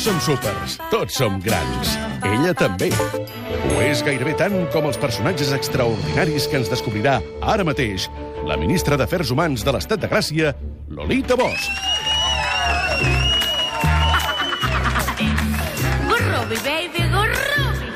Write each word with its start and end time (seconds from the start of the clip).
Tots 0.00 0.08
som 0.08 0.20
súpers, 0.24 0.74
tots 0.88 1.16
som 1.20 1.34
grans. 1.44 1.90
Ella 2.24 2.54
també. 2.56 2.86
Ho 2.88 3.82
és 3.84 4.00
gairebé 4.00 4.32
tant 4.32 4.54
com 4.72 4.86
els 4.88 4.96
personatges 4.96 5.50
extraordinaris 5.52 6.46
que 6.48 6.56
ens 6.56 6.70
descobrirà 6.72 7.18
ara 7.44 7.66
mateix 7.68 8.06
la 8.48 8.56
ministra 8.56 8.96
d'Afers 8.96 9.28
Humans 9.34 9.60
de 9.60 9.74
l'Estat 9.76 10.00
de 10.00 10.08
Gràcia, 10.08 10.54
Lolita 10.88 11.36
Bosch. 11.36 11.68
Gurrubi, 16.08 16.56
baby, 16.64 17.04
gurrubi. 17.12 17.92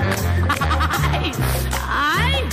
Ai, 1.09 1.33
ai. 1.89 2.45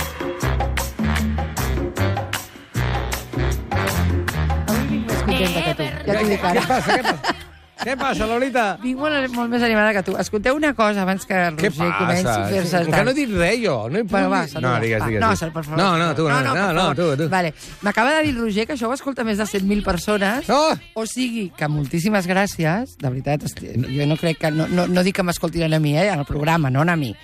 Més 4.96 5.22
contenta 5.28 5.60
que 5.60 5.76
tu. 5.76 5.92
Ja 6.08 6.12
t'ho 6.16 6.28
dic 6.32 6.40
Què 6.40 6.58
passa? 6.64 6.84
Què 6.88 7.02
passa? 7.12 7.41
Què 7.82 7.96
passa, 7.98 8.26
Lolita? 8.30 8.64
Vinc 8.82 8.98
molt, 9.00 9.28
molt 9.34 9.50
més 9.50 9.62
animada 9.66 9.92
que 9.96 10.02
tu. 10.06 10.14
Escolteu 10.20 10.56
una 10.56 10.72
cosa 10.78 11.02
abans 11.02 11.24
que 11.26 11.34
el 11.48 11.56
Roger 11.58 11.88
comenci 11.98 12.28
a 12.30 12.46
fer-se 12.50 12.82
Que 12.90 13.02
no 13.04 13.10
he 13.10 13.14
dit 13.16 13.30
res, 13.34 13.58
jo. 13.62 13.76
No 13.90 13.98
he 13.98 14.02
Bueno, 14.02 14.30
va, 14.30 14.42
saluda. 14.48 14.76
No, 14.76 14.80
digues, 14.84 15.00
Va, 15.02 15.06
digues. 15.10 15.20
No, 15.22 15.50
per 15.52 15.64
favor. 15.64 15.78
No, 15.78 15.88
no, 15.98 16.14
tu, 16.14 16.28
no, 16.28 16.40
no, 16.42 16.54
no, 16.54 16.80
favor. 16.80 16.96
tu, 16.96 17.16
tu. 17.24 17.28
Vale. 17.32 17.54
M'acaba 17.82 18.14
de 18.18 18.22
dir 18.22 18.34
el 18.36 18.40
Roger 18.40 18.66
que 18.66 18.74
això 18.76 18.88
ho 18.88 18.94
escolta 18.94 19.24
més 19.24 19.38
de 19.38 19.44
100.000 19.44 19.82
persones. 19.84 20.48
Oh! 20.50 20.74
O 20.94 21.06
sigui, 21.06 21.50
que 21.56 21.68
moltíssimes 21.68 22.26
gràcies. 22.30 22.96
De 22.98 23.08
veritat, 23.08 23.42
esti- 23.50 23.74
jo 23.74 24.06
no 24.06 24.16
crec 24.16 24.38
que... 24.38 24.50
No, 24.54 24.68
no, 24.68 24.86
no 24.86 25.02
dic 25.02 25.16
que 25.16 25.26
m'escoltin 25.26 25.66
a 25.72 25.78
mi, 25.80 25.96
eh, 25.98 26.08
al 26.10 26.24
programa, 26.24 26.70
no 26.70 26.82
a 26.82 26.96
mi. 26.96 27.14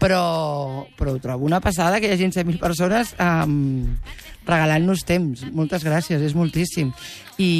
Però, 0.00 0.86
però 0.96 1.12
ho 1.12 1.18
trobo 1.20 1.44
una 1.44 1.60
passada 1.60 2.00
que 2.00 2.08
hi 2.08 2.14
hagi 2.14 2.30
100.000 2.30 2.58
persones 2.58 3.12
um, 3.20 3.98
regalant-nos 4.48 5.02
temps. 5.04 5.42
Moltes 5.52 5.84
gràcies, 5.84 6.22
és 6.24 6.32
moltíssim. 6.34 6.88
I... 7.36 7.50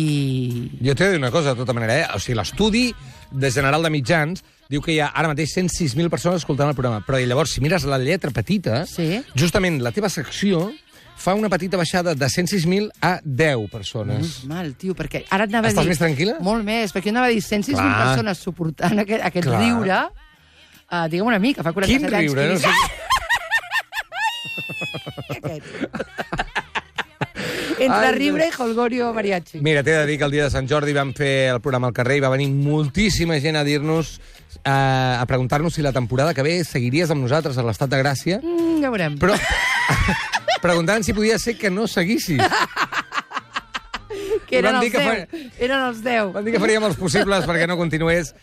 Jo 0.81 0.95
t'he 0.97 1.05
de 1.11 1.17
dir 1.17 1.21
una 1.21 1.31
cosa, 1.31 1.53
de 1.55 1.61
tota 1.61 1.75
manera, 1.77 1.99
eh? 2.01 2.07
O 2.17 2.19
sigui, 2.23 2.39
l'estudi 2.41 2.87
de 3.31 3.51
General 3.53 3.85
de 3.85 3.91
Mitjans 3.93 4.41
diu 4.71 4.81
que 4.83 4.95
hi 4.95 5.01
ha 5.03 5.11
ara 5.13 5.29
mateix 5.33 5.53
106.000 5.59 6.09
persones 6.13 6.41
escoltant 6.41 6.71
el 6.73 6.79
programa. 6.79 7.03
Però 7.07 7.21
llavors, 7.21 7.53
si 7.57 7.61
mires 7.61 7.85
la 7.85 7.99
lletra 8.01 8.33
petita, 8.33 8.85
Sí. 8.89 9.21
justament 9.37 9.81
la 9.83 9.93
teva 9.93 10.09
secció 10.09 10.71
fa 11.21 11.35
una 11.37 11.51
petita 11.53 11.77
baixada 11.77 12.15
de 12.17 12.25
106.000 12.33 12.89
a 13.05 13.19
10 13.23 13.69
persones. 13.69 14.39
Mal, 14.49 14.73
tio, 14.81 14.95
perquè 14.97 15.27
ara 15.29 15.45
et 15.45 15.53
anava 15.53 15.69
Estàs 15.69 15.83
a 15.83 15.85
dir... 15.85 15.93
més 15.93 16.01
tranquil·la? 16.01 16.39
Molt 16.41 16.65
més, 16.65 16.95
perquè 16.95 17.11
jo 17.11 17.17
anava 17.19 17.29
a 17.29 17.35
dir 17.35 17.43
106.000 17.45 17.77
Clar. 17.77 18.07
persones 18.07 18.39
suportant 18.41 18.99
aquest, 19.05 19.25
aquest 19.29 19.47
Clar. 19.51 19.61
riure. 19.61 20.01
Uh, 20.91 21.07
digue'm 21.09 21.27
una 21.31 21.39
mica, 21.39 21.63
fa 21.63 21.73
47 21.73 22.07
Quin 22.09 22.15
anys. 22.15 22.33
riure, 22.33 22.43
que 22.43 22.49
no 22.53 22.59
sé... 22.59 22.69
Entre 27.81 27.97
Ai, 27.97 28.13
riure 28.13 28.45
i 28.45 28.51
Holgorio 28.61 29.07
Mariachi. 29.17 29.63
Mira, 29.65 29.81
t'he 29.83 29.95
de 29.95 30.03
dir 30.07 30.19
que 30.21 30.25
el 30.27 30.31
dia 30.35 30.45
de 30.45 30.51
Sant 30.53 30.67
Jordi 30.69 30.93
vam 30.93 31.15
fer 31.17 31.49
el 31.55 31.61
programa 31.65 31.89
al 31.89 31.95
carrer 31.97 32.19
i 32.19 32.21
va 32.21 32.29
venir 32.29 32.51
moltíssima 32.53 33.39
gent 33.41 33.57
a 33.57 33.63
dir-nos, 33.65 34.19
eh, 34.61 34.69
a 34.69 35.25
preguntar-nos 35.27 35.73
si 35.79 35.83
la 35.83 35.93
temporada 35.97 36.35
que 36.37 36.43
ve 36.45 36.59
seguiries 36.65 37.09
amb 37.15 37.23
nosaltres 37.25 37.57
a 37.57 37.63
l'Estat 37.65 37.89
de 37.95 38.03
Gràcia, 38.03 38.37
Mm, 38.43 38.83
ja 38.85 38.91
veurem. 38.93 39.17
però 39.19 39.33
preguntant 40.67 41.03
si 41.05 41.15
podia 41.17 41.39
ser 41.39 41.57
que 41.57 41.71
no 41.71 41.87
seguissis. 41.89 42.41
que 44.51 44.59
eren 44.59 44.77
els 44.77 44.91
que 44.93 44.99
10. 44.99 45.53
Eren 45.63 45.85
els 45.87 46.03
10. 46.05 46.33
Van 46.35 46.45
dir 46.45 46.53
que 46.57 46.61
faríem 46.61 46.85
els 46.91 46.97
possibles 47.01 47.47
perquè 47.49 47.69
no 47.71 47.77
continués. 47.79 48.35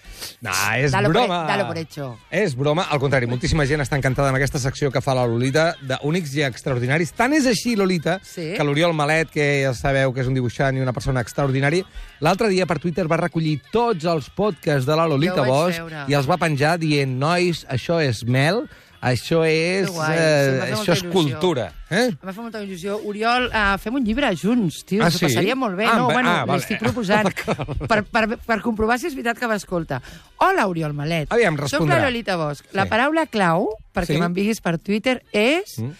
No, 0.41 0.51
és 0.77 0.91
Dalo 0.91 1.11
por- 1.11 1.19
broma. 1.21 1.43
dalo 1.45 1.67
por 1.67 1.77
hecho. 1.77 2.17
És 2.31 2.55
broma. 2.55 2.87
Al 2.89 2.99
contrari, 2.99 3.27
moltíssima 3.27 3.65
gent 3.69 3.81
està 3.83 3.97
encantada 3.99 4.29
amb 4.31 4.37
aquesta 4.39 4.57
secció 4.59 4.89
que 4.91 5.01
fa 5.01 5.13
la 5.13 5.27
Lolita 5.27 5.75
d'únics 5.81 6.33
i 6.35 6.43
extraordinaris. 6.47 7.11
Tant 7.13 7.33
és 7.33 7.45
així, 7.45 7.75
Lolita, 7.75 8.19
Sí. 8.23 8.53
que 8.57 8.63
l'Oriol 8.63 8.93
Malet, 8.93 9.29
que 9.29 9.63
ja 9.63 9.73
sabeu 9.73 10.13
que 10.13 10.21
és 10.21 10.27
un 10.27 10.33
dibuixant 10.33 10.75
i 10.77 10.81
una 10.81 10.93
persona 10.93 11.21
extraordinària, 11.21 11.83
l'altre 12.21 12.49
dia 12.49 12.65
per 12.65 12.79
Twitter 12.79 13.07
va 13.07 13.17
recollir 13.17 13.61
tots 13.71 14.05
els 14.05 14.29
podcasts 14.29 14.85
de 14.85 14.95
la 14.95 15.05
Lolita 15.07 15.43
Bosch 15.43 15.77
veure. 15.79 16.05
i 16.07 16.13
els 16.13 16.25
va 16.29 16.37
penjar 16.37 16.77
dient, 16.79 17.17
nois, 17.19 17.65
això 17.69 18.01
és 18.01 18.23
mel, 18.25 18.67
això 19.11 19.41
és, 19.47 19.89
guai, 19.89 20.15
eh, 20.17 20.73
això 20.73 20.93
és 20.93 21.03
il·lusió. 21.03 21.11
cultura. 21.11 21.65
Eh? 21.89 22.07
Em 22.11 22.17
va 22.25 22.33
fer 22.33 22.43
molta 22.43 22.61
il·lusió. 22.63 22.97
Oriol, 23.07 23.47
uh, 23.47 23.77
fem 23.79 23.95
un 23.95 24.03
llibre 24.03 24.29
junts, 24.35 24.83
tio. 24.85 25.03
Ah, 25.03 25.09
sí? 25.11 25.25
passaria 25.25 25.55
molt 25.55 25.75
bé. 25.77 25.85
Ah, 25.85 25.97
no, 25.97 26.09
bueno, 26.11 26.29
ah, 26.29 26.45
vale. 26.45 26.59
l'estic 26.59 26.79
proposant. 26.79 27.29
per, 27.89 28.03
per, 28.03 28.25
per 28.37 28.59
comprovar 28.61 28.99
si 28.99 29.07
és 29.07 29.15
veritat 29.15 29.39
que 29.39 29.47
m'escolta. 29.47 30.01
Hola, 30.37 30.67
Oriol 30.67 30.93
Malet. 30.93 31.31
Aviam, 31.31 31.55
Soc 31.55 31.67
respondrà. 31.69 31.99
la 32.01 32.09
Lolita 32.09 32.35
Bosch. 32.37 32.65
La 32.73 32.83
Sí. 32.83 32.89
paraula 32.89 33.25
clau, 33.27 33.69
perquè 33.95 34.13
Sí. 34.15 34.19
m'enviguis 34.21 34.61
per 34.61 34.77
Twitter, 34.79 35.23
és 35.31 35.79
Mm. 35.79 35.91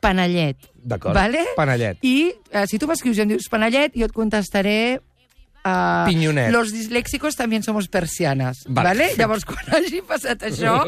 panellet. 0.00 0.56
D'acord. 0.82 1.14
Vale? 1.14 1.44
Panellet. 1.56 1.98
I 2.02 2.32
uh, 2.54 2.64
si 2.66 2.78
tu 2.78 2.86
m'escrius 2.88 3.18
i 3.18 3.20
em 3.26 3.28
dius 3.34 3.48
panellet, 3.52 3.92
jo 3.94 4.06
et 4.06 4.12
contestaré... 4.12 5.00
Uh. 5.64 6.50
Los 6.50 6.72
disléxicos 6.72 7.36
también 7.36 7.62
somos 7.62 7.88
persianas. 7.88 8.64
Vale. 8.66 8.88
Vale. 8.88 9.10
Llavors, 9.16 9.44
quan 9.48 9.66
hagi 9.76 10.00
passat 10.06 10.46
això, 10.48 10.78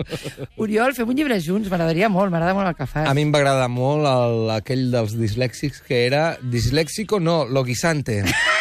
Oriol, 0.57 0.95
fem 0.97 1.09
un 1.09 1.19
llibre 1.19 1.39
junts. 1.45 1.69
M'agradaria 1.73 2.09
molt, 2.13 2.33
m'agrada 2.33 2.57
molt 2.57 2.73
el 2.73 2.79
que 2.79 2.89
fas. 2.89 3.09
A 3.09 3.15
mi 3.15 3.27
em 3.27 3.35
va 3.35 3.43
agradar 3.43 3.69
molt 3.73 4.09
el, 4.09 4.51
aquell 4.57 4.89
dels 4.95 5.17
dislèxics 5.19 5.85
que 5.87 6.07
era... 6.07 6.25
Disléxico, 6.43 7.21
no, 7.21 7.45
loguisante. 7.49 8.23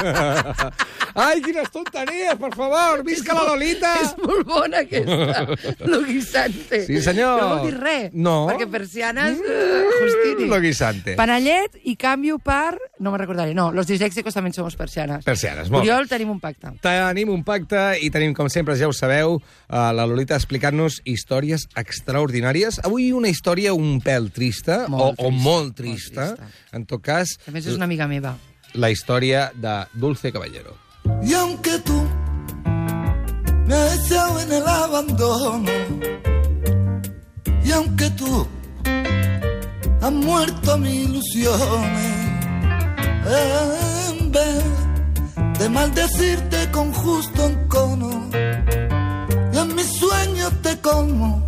Ai, 1.20 1.40
quines 1.42 1.70
tonteries, 1.74 2.36
per 2.38 2.50
favor! 2.54 3.02
Visca 3.06 3.34
la 3.34 3.42
Lolita! 3.48 3.92
És 4.02 4.12
molt 4.20 4.46
bona, 4.48 4.82
aquesta. 4.84 5.44
Lo 5.90 6.00
guisante. 6.06 6.82
Sí, 6.86 7.00
senyor. 7.02 7.40
No 7.40 7.48
vol 7.54 7.64
dir 7.66 7.74
res. 7.80 8.10
No. 8.14 8.34
Perquè 8.50 8.68
persianes... 8.70 9.40
Uh, 9.42 9.90
Justini. 10.00 10.48
Lo 10.50 10.60
guisante. 10.62 11.16
Panellet 11.18 11.80
i 11.90 11.96
canvio 12.00 12.38
per... 12.42 12.78
No 13.00 13.12
me 13.14 13.18
recordaré. 13.20 13.54
No, 13.58 13.70
los 13.74 13.88
disléxicos 13.90 14.36
també 14.36 14.52
somos 14.54 14.76
persianes. 14.78 15.24
Persianes, 15.26 15.70
molt. 15.72 15.82
Oriol, 15.84 16.08
tenim 16.10 16.30
un 16.32 16.40
pacte. 16.42 16.72
Tenim 16.84 17.32
un 17.32 17.42
pacte 17.46 17.82
i 18.04 18.10
tenim, 18.14 18.34
com 18.36 18.50
sempre, 18.52 18.76
ja 18.78 18.88
ho 18.90 18.94
sabeu, 18.96 19.38
uh, 19.40 19.80
la 19.96 20.06
Lolita 20.06 20.38
explicant-nos 20.38 21.00
històries 21.08 21.66
extraordinàries. 21.80 22.80
Avui 22.86 23.10
una 23.16 23.30
història 23.32 23.74
un 23.76 23.98
pèl 24.04 24.30
trista, 24.34 24.84
Molt 24.88 25.02
o, 25.02 25.10
o 25.10 25.14
trista, 25.16 25.42
molt 25.50 25.60
molt 25.60 25.76
trista. 25.76 26.28
trista. 26.36 26.76
En 26.76 26.86
tot 26.86 27.02
cas, 27.02 27.36
A 27.46 27.52
més, 27.54 27.66
és 27.66 27.76
una 27.76 27.88
amiga 27.88 28.06
meva. 28.10 28.36
La 28.74 28.90
història 28.90 29.52
de 29.54 29.86
Dulce 29.92 30.32
Caballero. 30.32 30.76
Y 31.22 31.34
aunque 31.34 31.78
tú 31.80 32.08
me 33.66 33.74
has 33.74 34.10
en 34.10 34.52
el 34.52 34.66
abandono, 34.66 35.70
y 37.64 37.72
aunque 37.72 38.10
tú 38.10 38.46
has 40.00 40.12
muerto 40.12 40.78
mis 40.78 41.08
ilusiones, 41.08 42.16
en 44.10 44.32
vez 44.32 44.64
de 45.58 45.68
maldecirte 45.68 46.70
con 46.70 46.92
justo 46.92 47.46
encono, 47.46 48.30
y 49.52 49.58
en 49.58 49.74
mis 49.74 49.90
sueños 49.98 50.52
te 50.62 50.78
como, 50.80 51.44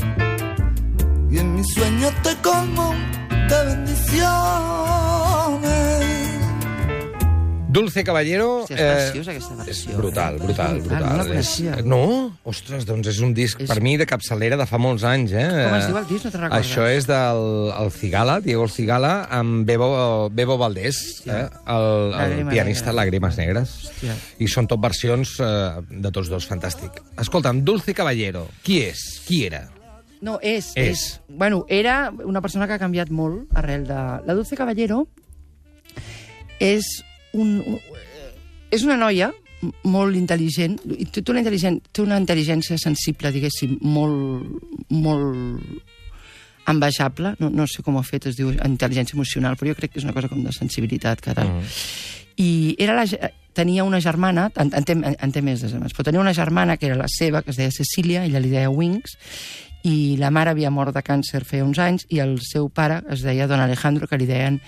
y 1.30 1.38
en 1.38 1.54
mis 1.54 1.66
sueños 1.74 2.12
te 2.22 2.36
como 2.36 2.94
de 3.48 3.64
bendiciones. 3.66 6.11
Dulce 7.72 8.02
Caballero... 8.04 8.64
Sí, 8.68 8.74
és 8.76 8.80
preciosa, 8.82 9.32
aquesta 9.32 9.54
versió, 9.56 9.72
És 9.92 9.96
brutal, 9.96 10.34
eh? 10.36 10.42
brutal, 10.42 10.78
Brutal, 10.82 11.02
brutal. 11.02 11.16
no 11.16 11.24
la 11.32 11.38
és... 11.40 11.84
No? 11.88 12.00
Ostres, 12.52 12.84
doncs 12.88 13.08
és 13.14 13.20
un 13.24 13.32
disc, 13.36 13.60
És- 13.64 13.68
per 13.70 13.78
mi, 13.80 13.94
de 13.96 14.04
capçalera 14.10 14.58
de 14.60 14.66
fa 14.68 14.78
molts 14.82 15.04
anys, 15.08 15.32
eh? 15.32 15.46
Com 15.48 15.76
es 15.78 15.86
diu 15.88 15.98
el 16.02 16.06
disc? 16.10 16.26
No 16.26 16.32
te'n 16.34 16.44
recordes? 16.44 16.66
Això 16.68 16.86
és 16.92 17.06
del 17.08 17.42
el 17.72 17.90
Cigala, 17.96 18.36
Diego 18.44 18.66
el 18.68 18.72
Cigala, 18.74 19.12
amb 19.32 19.64
Bebo, 19.68 19.88
Bebo 20.30 20.58
Valdés, 20.60 21.00
eh? 21.26 21.46
el, 21.48 21.86
el 21.86 22.10
Lágrimas 22.18 22.52
pianista 22.54 22.90
negres. 22.92 23.00
Lágrimas 23.00 23.38
Negres. 23.40 23.76
Hòstia. 23.88 24.16
I 24.44 24.48
són 24.52 24.68
tot 24.68 24.82
versions 24.84 25.36
eh, 25.40 25.52
de 25.88 26.12
tots 26.12 26.28
dos, 26.28 26.46
fantàstic. 26.50 27.00
Escolta'm, 27.24 27.62
Dulce 27.64 27.94
Caballero, 27.96 28.48
qui 28.66 28.82
és? 28.90 29.00
Qui 29.26 29.44
era? 29.48 29.64
No, 30.22 30.36
és, 30.42 30.68
És. 30.76 30.86
és. 30.92 31.20
Bueno, 31.26 31.64
era 31.68 32.12
una 32.22 32.40
persona 32.44 32.68
que 32.68 32.76
ha 32.76 32.78
canviat 32.82 33.08
molt 33.10 33.48
arrel 33.58 33.88
de... 33.88 33.96
La 34.28 34.36
Dulce 34.38 34.54
Caballero 34.60 35.06
és 36.62 36.86
un, 37.38 37.58
un 37.66 37.78
és 38.72 38.84
una 38.86 38.96
noia 38.96 39.30
molt 39.86 40.16
intel·ligent, 40.18 40.78
i 40.96 41.06
té 41.06 41.22
una, 41.30 41.42
intel·ligent, 41.42 41.78
té 41.94 42.02
una 42.02 42.18
intel·ligència 42.18 42.78
sensible, 42.80 43.30
diguéssim, 43.34 43.76
molt, 43.84 44.88
molt 44.90 45.92
envejable, 46.72 47.36
no, 47.38 47.50
no 47.50 47.66
sé 47.70 47.84
com 47.86 47.94
ho 47.98 48.02
ha 48.02 48.06
fet, 48.06 48.26
es 48.30 48.38
diu 48.38 48.50
intel·ligència 48.54 49.14
emocional, 49.14 49.54
però 49.58 49.70
jo 49.70 49.78
crec 49.78 49.92
que 49.92 50.00
és 50.02 50.06
una 50.08 50.14
cosa 50.16 50.30
com 50.32 50.42
de 50.42 50.54
sensibilitat, 50.56 51.22
carai. 51.22 51.50
Mm. 51.50 51.76
I 52.42 52.50
era 52.82 52.96
la, 52.96 53.04
tenia 53.54 53.84
una 53.84 54.00
germana, 54.00 54.48
en, 54.56 54.72
en, 54.74 54.88
té, 54.88 54.96
en 54.96 55.34
té 55.34 55.42
més 55.44 55.62
de 55.62 55.70
però 55.82 56.06
tenia 56.08 56.22
una 56.22 56.34
germana 56.34 56.78
que 56.78 56.88
era 56.88 56.98
la 56.98 57.10
seva, 57.12 57.42
que 57.42 57.52
es 57.52 57.60
deia 57.60 57.74
Cecília, 57.74 58.24
ella 58.24 58.42
li 58.42 58.50
deia 58.50 58.72
Wings, 58.72 59.18
i 59.86 60.16
la 60.18 60.30
mare 60.30 60.54
havia 60.54 60.70
mort 60.70 60.94
de 60.94 61.02
càncer 61.02 61.42
feia 61.44 61.66
uns 61.66 61.78
anys, 61.82 62.06
i 62.08 62.22
el 62.22 62.38
seu 62.42 62.70
pare 62.70 63.02
es 63.10 63.22
deia 63.22 63.46
Don 63.50 63.60
Alejandro, 63.60 64.08
que 64.08 64.18
li 64.18 64.26
deien 64.30 64.58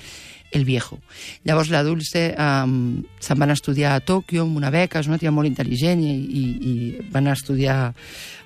el 0.55 0.65
viejo. 0.65 1.01
Llavors 1.45 1.69
la 1.75 1.83
Dulce 1.83 2.29
um, 2.39 3.03
se'n 3.21 3.41
van 3.43 3.53
estudiar 3.53 3.97
a 3.97 4.03
Tòquio 4.07 4.47
amb 4.47 4.57
una 4.57 4.71
beca, 4.71 5.03
és 5.03 5.11
una 5.11 5.19
tia 5.19 5.33
molt 5.35 5.51
intel·ligent 5.51 6.01
i, 6.07 6.15
i, 6.15 6.45
i 6.71 6.75
van 7.13 7.29
estudiar 7.33 7.93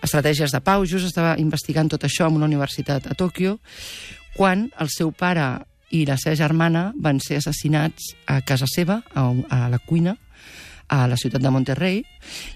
estratègies 0.02 0.54
de 0.54 0.62
pau, 0.64 0.86
just 0.88 1.06
estava 1.06 1.36
investigant 1.38 1.92
tot 1.92 2.08
això 2.08 2.26
en 2.26 2.40
una 2.40 2.48
universitat 2.48 3.06
a 3.06 3.16
Tòquio, 3.18 3.58
quan 4.34 4.70
el 4.80 4.88
seu 4.90 5.12
pare 5.12 5.50
i 5.92 6.04
la 6.08 6.16
seva 6.20 6.36
germana 6.36 6.88
van 6.96 7.20
ser 7.20 7.38
assassinats 7.42 8.14
a 8.26 8.40
casa 8.40 8.66
seva, 8.68 9.02
a, 9.14 9.28
a 9.52 9.68
la 9.68 9.78
cuina, 9.78 10.16
a 10.88 11.04
la 11.08 11.16
ciutat 11.20 11.44
de 11.44 11.52
Monterrey. 11.52 12.02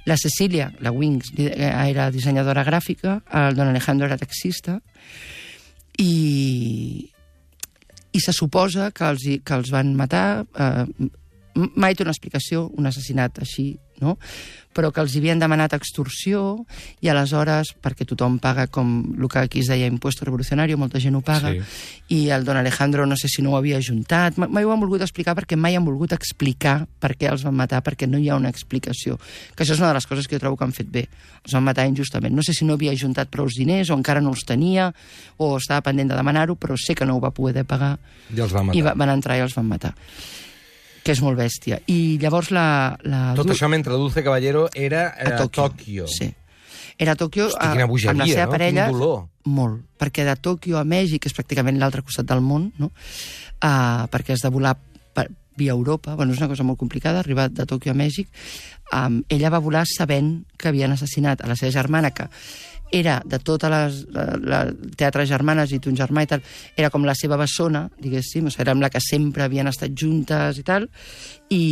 La 0.08 0.16
Cecília, 0.16 0.72
la 0.80 0.92
Wings, 0.92 1.32
eh, 1.36 1.52
era 1.90 2.10
dissenyadora 2.10 2.64
gràfica, 2.64 3.20
el 3.28 3.56
don 3.56 3.68
Alejandro 3.68 4.08
era 4.08 4.20
taxista, 4.20 4.80
i, 6.00 7.12
i 8.12 8.20
se 8.20 8.34
suposa 8.36 8.90
que 8.94 9.08
els, 9.08 9.26
que 9.44 9.58
els 9.58 9.72
van 9.74 9.94
matar... 9.98 10.44
Eh, 10.52 11.10
mai 11.52 11.92
té 11.92 12.00
una 12.00 12.14
explicació, 12.14 12.64
un 12.80 12.88
assassinat 12.88 13.42
així, 13.44 13.74
no? 14.02 14.18
però 14.72 14.88
que 14.88 15.02
els 15.02 15.12
havien 15.18 15.36
demanat 15.36 15.74
extorsió 15.76 16.64
i 17.04 17.08
aleshores, 17.12 17.74
perquè 17.84 18.06
tothom 18.08 18.38
paga 18.40 18.64
com 18.72 19.02
el 19.20 19.28
que 19.28 19.42
aquí 19.42 19.60
es 19.60 19.66
deia 19.68 19.84
impuesto 19.84 20.24
revolucionario, 20.24 20.78
molta 20.80 20.98
gent 20.98 21.14
ho 21.14 21.20
paga, 21.20 21.50
Sí. 21.52 21.60
i 22.08 22.30
el 22.32 22.46
don 22.46 22.56
Alejandro 22.56 23.04
no 23.04 23.14
sé 23.20 23.28
si 23.28 23.42
no 23.44 23.50
ho 23.52 23.56
havia 23.58 23.76
ajuntat, 23.76 24.38
Ma- 24.38 24.48
mai 24.48 24.64
ho 24.64 24.72
han 24.72 24.80
volgut 24.80 25.02
explicar 25.04 25.34
perquè 25.36 25.58
mai 25.60 25.76
han 25.76 25.84
volgut 25.84 26.14
explicar 26.16 26.86
per 26.98 27.12
què 27.18 27.28
els 27.30 27.44
van 27.44 27.54
matar, 27.54 27.82
perquè 27.84 28.08
no 28.08 28.16
hi 28.16 28.30
ha 28.30 28.36
una 28.40 28.48
explicació. 28.48 29.18
Que 29.54 29.64
això 29.66 29.74
és 29.76 29.78
una 29.78 29.88
de 29.88 29.94
les 30.00 30.06
coses 30.06 30.26
que 30.26 30.36
jo 30.36 30.40
trobo 30.40 30.56
que 30.56 30.64
han 30.64 30.72
fet 30.72 30.88
bé. 30.88 31.06
Els 31.44 31.52
van 31.52 31.64
matar 31.64 31.84
injustament. 31.86 32.32
No 32.34 32.40
sé 32.42 32.54
si 32.54 32.64
no 32.64 32.72
havia 32.72 32.92
ajuntat 32.96 33.28
prou 33.28 33.46
diners 33.52 33.90
o 33.90 33.94
encara 33.94 34.22
no 34.22 34.30
els 34.30 34.46
tenia 34.48 34.94
o 35.36 35.58
estava 35.58 35.82
pendent 35.82 36.08
de 36.08 36.16
demanar-ho, 36.16 36.56
però 36.56 36.78
sé 36.80 36.94
que 36.94 37.04
no 37.04 37.16
ho 37.16 37.20
va 37.20 37.30
poder 37.30 37.66
pagar 37.66 37.98
I 38.34 38.40
els 38.40 38.54
va 38.54 38.62
matar. 38.62 38.78
i 38.78 38.80
va, 38.80 38.94
van 38.96 39.10
entrar 39.10 39.36
i 39.36 39.40
els 39.44 39.52
van 39.54 39.68
matar 39.68 39.92
que 41.02 41.14
és 41.14 41.22
molt 41.22 41.38
bèstia. 41.38 41.80
I 41.90 42.18
llavors 42.22 42.52
la... 42.54 42.94
la 43.02 43.22
Tot 43.38 43.50
això 43.52 43.68
mentre 43.70 43.98
Dulce 43.98 44.22
Caballero 44.22 44.68
era 44.74 45.08
eh, 45.16 45.26
a 45.28 45.36
Tòquio. 45.42 45.66
Tòquio. 45.66 46.06
Sí. 46.10 46.30
Era 46.98 47.16
a 47.16 47.18
Tòquio 47.18 47.48
Hosti, 47.48 47.82
a- 47.82 47.86
bogeria, 47.90 48.12
amb 48.12 48.22
la 48.22 48.30
seva 48.30 48.46
no? 48.46 48.54
parella. 48.54 48.86
Quin 48.88 48.98
dolor. 48.98 49.20
Molt, 49.50 49.82
perquè 49.98 50.26
de 50.28 50.36
Tòquio 50.38 50.78
a 50.78 50.84
Mèxic, 50.86 51.24
que 51.24 51.30
és 51.32 51.34
pràcticament 51.34 51.80
l'altre 51.80 52.04
costat 52.06 52.28
del 52.28 52.42
món, 52.46 52.70
no? 52.78 52.92
uh, 52.92 54.04
perquè 54.12 54.36
has 54.36 54.44
de 54.44 54.52
volar 54.54 54.76
per, 55.16 55.26
via 55.56 55.72
Europa, 55.72 56.14
bueno, 56.14 56.32
és 56.32 56.40
una 56.40 56.50
cosa 56.50 56.64
molt 56.64 56.78
complicada, 56.80 57.20
arribar 57.20 57.50
de 57.50 57.66
Tòquio 57.68 57.92
a 57.92 57.98
Mèxic, 57.98 58.28
um, 58.92 59.22
ella 59.28 59.50
va 59.52 59.62
volar 59.62 59.86
sabent 59.88 60.42
que 60.56 60.70
havien 60.70 60.92
assassinat 60.92 61.42
a 61.42 61.50
la 61.50 61.56
seva 61.56 61.72
germana, 61.74 62.12
que 62.12 62.28
era 62.92 63.22
de 63.24 63.38
totes 63.40 63.70
les 63.72 63.98
la, 64.12 64.24
la, 64.36 64.58
teatres 64.96 65.26
germanes 65.30 65.72
i 65.72 65.80
ton 65.82 65.96
germà 65.96 66.22
i 66.22 66.28
tal, 66.28 66.42
era 66.76 66.90
com 66.92 67.06
la 67.08 67.16
seva 67.16 67.38
bessona, 67.40 67.86
diguéssim, 67.98 68.46
o 68.46 68.52
sigui, 68.52 68.66
era 68.66 68.74
amb 68.76 68.84
la 68.84 68.90
que 68.92 69.00
sempre 69.02 69.46
havien 69.46 69.70
estat 69.70 69.96
juntes 69.98 70.60
i 70.60 70.64
tal, 70.66 70.86
i, 71.48 71.62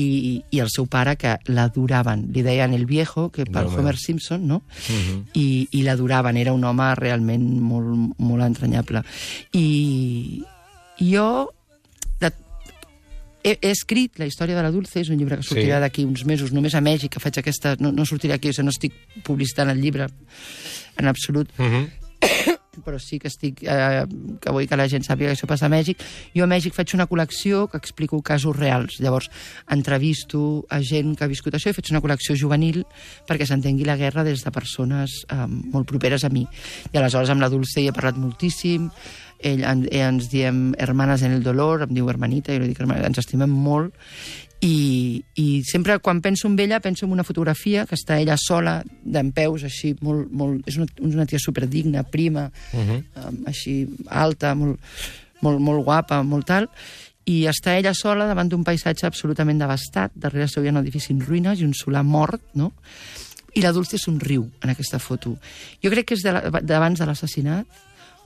i 0.51 0.63
el 0.65 0.73
seu 0.73 0.89
pare, 0.91 1.15
que 1.21 1.37
l'adoraven. 1.53 2.27
Li 2.35 2.43
deien 2.47 2.75
el 2.75 2.87
viejo, 2.89 3.29
que 3.31 3.45
per 3.45 3.67
meu. 3.69 3.79
Homer 3.79 3.97
Simpson, 4.01 4.49
no? 4.49 4.63
Mhm. 4.89 5.23
I, 5.37 5.47
i 5.77 5.85
l'adoraven, 5.85 6.41
era 6.41 6.57
un 6.57 6.65
home 6.65 6.89
realment 6.97 7.47
molt, 7.61 8.17
molt 8.19 8.49
entranyable. 8.49 9.05
I, 9.53 10.43
jo 11.01 11.29
he, 13.45 13.57
he 13.63 13.71
escrit 13.71 14.19
la 14.19 14.27
història 14.27 14.57
de 14.57 14.63
la 14.63 14.71
Dulce, 14.71 15.01
és 15.01 15.09
un 15.11 15.17
llibre 15.19 15.37
que 15.37 15.43
sortirà 15.47 15.79
Sí. 15.79 15.85
d'aquí 15.85 16.05
uns 16.05 16.25
mesos, 16.25 16.53
només 16.53 16.75
a 16.75 16.81
Mèxic, 16.81 17.13
que 17.13 17.21
faig 17.21 17.39
aquesta... 17.39 17.77
No, 17.81 17.93
no 17.93 18.05
sortirà 18.05 18.35
aquí, 18.37 18.49
o 18.51 18.53
sigui, 18.53 18.65
no 18.67 18.71
estic 18.75 18.93
publicitant 19.25 19.71
el 19.71 19.81
llibre 19.81 20.09
en 20.99 21.07
absolut, 21.09 21.49
Mhm. 21.59 21.89
Però 22.85 22.99
sí 23.03 23.19
que 23.19 23.29
estic 23.31 23.63
eh, 23.65 24.05
que 24.41 24.53
vull 24.55 24.69
que 24.71 24.79
la 24.79 24.87
gent 24.91 25.05
sàpiga 25.07 25.31
que 25.31 25.39
això 25.39 25.49
passa 25.51 25.67
a 25.67 25.73
Mèxic. 25.73 26.03
Jo 26.37 26.47
a 26.47 26.51
Mèxic 26.51 26.77
faig 26.77 26.95
una 26.97 27.09
col·lecció 27.11 27.67
que 27.71 27.81
explico 27.81 28.21
casos 28.23 28.57
reals. 28.57 29.01
Llavors, 29.03 29.31
entrevisto 29.71 30.65
a 30.71 30.81
gent 30.81 31.17
que 31.17 31.27
ha 31.27 31.31
viscut 31.31 31.57
això 31.57 31.73
i 31.73 31.77
faig 31.77 31.91
una 31.95 32.03
col·lecció 32.05 32.37
juvenil 32.39 32.85
perquè 33.29 33.49
s'entengui 33.49 33.89
la 33.89 33.99
guerra 34.01 34.25
des 34.27 34.45
de 34.45 34.55
persones 34.55 35.25
eh, 35.29 35.47
molt 35.47 35.89
properes 35.91 36.25
a 36.25 36.31
mi. 36.33 36.47
I 36.93 37.01
aleshores 37.01 37.33
amb 37.33 37.43
la 37.43 37.51
Dulce 37.53 37.83
hi 37.83 37.89
he 37.91 37.97
parlat 37.97 38.21
moltíssim, 38.21 38.91
ell, 39.41 39.65
eh, 39.65 40.05
ens 40.05 40.31
diem 40.31 40.71
hermanes 40.79 41.25
en 41.27 41.35
el 41.37 41.43
dolor, 41.43 41.87
em 41.87 41.97
diu 41.97 42.09
hermanita, 42.13 42.55
jo 42.55 42.63
li 42.63 42.71
dic 42.71 42.81
hermana, 42.81 43.09
ens 43.09 43.23
estimem 43.23 43.51
molt, 43.51 43.97
i, 44.61 45.25
i 45.41 45.63
sempre 45.65 45.99
quan 46.01 46.21
penso 46.21 46.47
en 46.49 46.59
ella 46.61 46.81
penso 46.81 47.07
en 47.07 47.13
una 47.13 47.25
fotografia 47.25 47.87
que 47.87 47.95
està 47.97 48.19
ella 48.21 48.37
sola, 48.37 48.83
d'en 49.05 49.33
peus, 49.33 49.65
així, 49.65 49.95
molt, 50.05 50.29
molt, 50.33 50.67
és 50.69 50.77
una, 50.77 50.87
una 51.01 51.25
tia 51.27 51.39
superdigna, 51.41 52.03
prima, 52.03 52.51
uh 52.73 52.77
Mhm. 52.77 53.05
-huh. 53.15 53.47
així 53.47 53.89
alta, 54.09 54.55
molt, 54.55 54.79
molt, 55.41 55.61
molt 55.61 55.85
guapa, 55.85 56.23
molt 56.23 56.47
tal, 56.47 56.69
i 57.25 57.45
està 57.47 57.79
ella 57.79 57.95
sola 57.95 58.27
davant 58.27 58.49
d'un 58.49 58.65
paisatge 58.65 59.07
absolutament 59.07 59.59
devastat, 59.59 60.13
darrere 60.15 60.49
seu 60.49 60.63
hi 60.65 60.69
ha 60.69 60.71
un 60.73 60.77
edifici 60.79 61.13
en 61.13 61.21
ruïnes 61.21 61.61
i 61.61 61.65
un 61.65 61.75
solar 61.75 62.03
mort, 62.05 62.41
no? 62.55 62.73
I 63.55 63.61
la 63.63 63.73
Dulce 63.73 63.99
somriu 63.99 64.51
en 64.63 64.71
aquesta 64.71 64.99
foto. 64.99 65.39
Jo 65.83 65.91
crec 65.91 66.07
que 66.07 66.15
és 66.15 66.23
de 66.23 66.33
la- 66.33 66.61
d'abans 66.61 66.99
de 66.99 67.07
l'assassinat, 67.07 67.67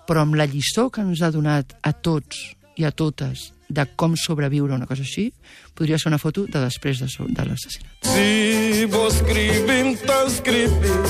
però 0.06 0.20
amb 0.22 0.34
la 0.34 0.46
lliçó 0.46 0.90
que 0.90 1.00
ens 1.00 1.22
ha 1.22 1.30
donat 1.30 1.74
a 1.82 1.92
tots 1.92 2.56
i 2.76 2.84
a 2.84 2.90
totes 2.90 3.52
de 3.68 3.84
com 3.96 4.14
sobreviure 4.16 4.72
a 4.72 4.76
una 4.76 4.86
cosa 4.86 5.02
així, 5.02 5.32
podria 5.74 5.98
ser 5.98 6.08
una 6.10 6.18
foto 6.18 6.46
de 6.46 6.60
després 6.60 7.00
de, 7.00 7.08
de 7.08 7.46
l'assassinat. 7.48 7.90
Se 8.04 8.86
vos 8.86 9.14
escrever, 9.14 9.86
então 9.86 10.26
escrever. 10.26 11.00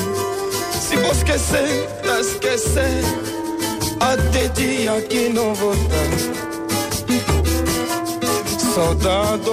Se 0.72 0.96
vos 0.96 1.18
esquecer, 1.18 1.88
tá 2.02 2.20
esquecer. 2.20 3.04
Até 4.00 4.48
dia 4.48 5.00
que 5.02 5.28
não 5.30 5.54
voltar. 5.54 6.10
Saudade, 8.74 9.44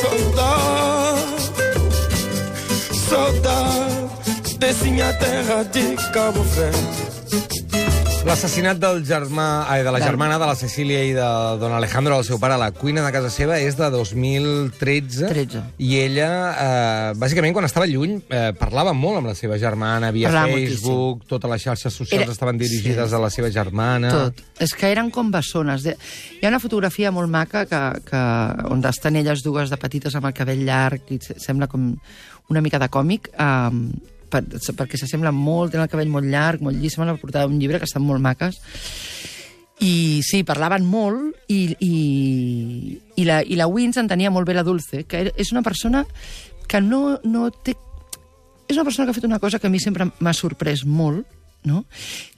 saudade, 0.00 1.26
saudade 3.08 4.58
desse 4.58 4.90
minha 4.90 5.12
terra 5.14 5.62
de 5.64 5.94
Cabo 6.12 6.42
Verde. 6.42 7.85
L'assassinat 8.26 8.80
del 8.82 9.04
germà, 9.06 9.68
ai, 9.70 9.84
de 9.86 9.90
la 9.94 10.00
germana 10.02 10.34
de 10.40 10.46
la 10.48 10.56
Cecília 10.58 11.04
i 11.06 11.12
de 11.14 11.26
don 11.60 11.70
Alejandro, 11.72 12.16
el 12.18 12.24
seu 12.26 12.40
pare, 12.42 12.56
a 12.56 12.58
la 12.58 12.72
cuina 12.74 13.04
de 13.04 13.12
casa 13.14 13.28
seva, 13.30 13.54
és 13.62 13.76
de 13.78 13.86
2013. 13.94 15.28
13. 15.30 15.60
I 15.78 15.92
ella, 16.02 16.30
eh, 16.50 17.12
bàsicament, 17.22 17.54
quan 17.54 17.68
estava 17.68 17.86
lluny, 17.86 18.16
eh, 18.28 18.50
parlava 18.58 18.92
molt 18.98 19.20
amb 19.20 19.28
la 19.30 19.34
seva 19.38 19.60
germana, 19.62 20.10
via 20.10 20.26
Parlava 20.32 20.56
Facebook, 20.58 21.22
totes 21.30 21.50
les 21.52 21.62
xarxes 21.68 21.94
socials 21.94 22.24
Era- 22.24 22.32
estaven 22.32 22.58
dirigides 22.58 23.08
sí. 23.10 23.14
a 23.14 23.18
la 23.22 23.30
seva 23.30 23.48
germana. 23.54 24.10
Tot. 24.10 24.42
És 24.58 24.74
que 24.74 24.90
eren 24.90 25.08
com 25.14 25.30
bessones. 25.30 25.86
Hi 25.86 26.42
ha 26.44 26.48
una 26.48 26.58
fotografia 26.60 27.12
molt 27.12 27.30
maca 27.30 27.64
que, 27.64 28.02
que, 28.10 28.24
on 28.72 28.82
estan 28.84 29.14
elles 29.22 29.44
dues 29.46 29.70
de 29.70 29.76
petites 29.78 30.14
amb 30.18 30.26
el 30.26 30.34
cabell 30.34 30.66
llarg 30.66 31.00
i 31.14 31.20
se- 31.22 31.38
sembla 31.38 31.68
com 31.68 31.94
una 32.48 32.60
mica 32.60 32.78
de 32.82 32.88
còmic, 32.90 33.30
um, 33.38 33.92
per, 34.30 34.42
perquè 34.46 34.98
s'assembla 35.00 35.32
molt, 35.34 35.72
tenen 35.72 35.86
el 35.86 35.92
cabell 35.92 36.12
molt 36.12 36.28
llarg, 36.30 36.64
molt 36.64 36.78
llis, 36.78 36.96
sembla 36.96 37.14
la 37.14 37.22
portada 37.22 37.46
d'un 37.46 37.58
llibre 37.60 37.80
que 37.80 37.88
estan 37.88 38.04
molt 38.06 38.22
maques. 38.24 38.58
I 39.84 40.22
sí, 40.24 40.40
parlaven 40.48 40.86
molt 40.88 41.50
i, 41.52 41.60
i, 41.84 41.96
i, 43.20 43.24
la, 43.28 43.42
i 43.44 43.58
la 43.60 43.68
Wins 43.68 43.98
entenia 44.00 44.32
molt 44.32 44.48
bé 44.48 44.56
la 44.56 44.64
Dulce, 44.64 45.04
que 45.04 45.26
és 45.36 45.52
una 45.52 45.64
persona 45.66 46.04
que 46.66 46.80
no, 46.80 47.18
no 47.24 47.50
té... 47.50 47.76
És 48.66 48.74
una 48.74 48.86
persona 48.88 49.06
que 49.06 49.12
ha 49.12 49.18
fet 49.18 49.28
una 49.28 49.38
cosa 49.38 49.60
que 49.60 49.68
a 49.68 49.70
mi 49.70 49.78
sempre 49.78 50.08
m'ha 50.18 50.34
sorprès 50.34 50.86
molt, 50.88 51.28
no? 51.64 51.84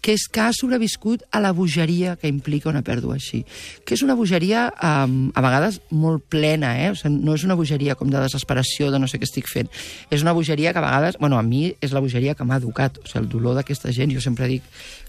que 0.01 0.15
és 0.17 0.25
que 0.33 0.41
ha 0.41 0.53
sobreviscut 0.57 1.25
a 1.35 1.41
la 1.45 1.51
bogeria 1.53 2.15
que 2.17 2.31
implica 2.31 2.71
una 2.71 2.81
pèrdua 2.87 3.19
així. 3.19 3.43
Que 3.85 3.93
és 3.99 4.03
una 4.07 4.17
bogeria, 4.17 4.69
um, 4.81 5.29
a 5.37 5.43
vegades, 5.45 5.81
molt 5.91 6.25
plena, 6.33 6.71
eh? 6.81 6.93
O 6.95 6.97
sigui, 6.97 7.19
no 7.27 7.35
és 7.37 7.45
una 7.45 7.59
bogeria 7.59 7.97
com 7.99 8.09
de 8.09 8.23
desesperació, 8.23 8.89
de 8.95 9.03
no 9.03 9.11
sé 9.11 9.21
què 9.21 9.29
estic 9.29 9.51
fent. 9.51 9.69
És 10.09 10.25
una 10.25 10.33
bogeria 10.33 10.73
que 10.73 10.81
a 10.81 10.87
vegades... 10.87 11.21
Bueno, 11.21 11.37
a 11.37 11.45
mi 11.45 11.75
és 11.85 11.93
la 11.93 12.01
bogeria 12.01 12.37
que 12.39 12.47
m'ha 12.49 12.57
educat. 12.63 13.03
O 13.03 13.07
sigui, 13.07 13.27
el 13.27 13.29
dolor 13.35 13.59
d'aquesta 13.59 13.93
gent, 13.93 14.15
jo 14.17 14.25
sempre 14.25 14.49
dic 14.49 14.65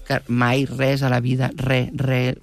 que 0.08 0.20
mai 0.28 0.66
res 0.68 1.06
a 1.06 1.08
la 1.12 1.22
vida, 1.24 1.48
res, 1.56 1.88
res, 1.96 2.36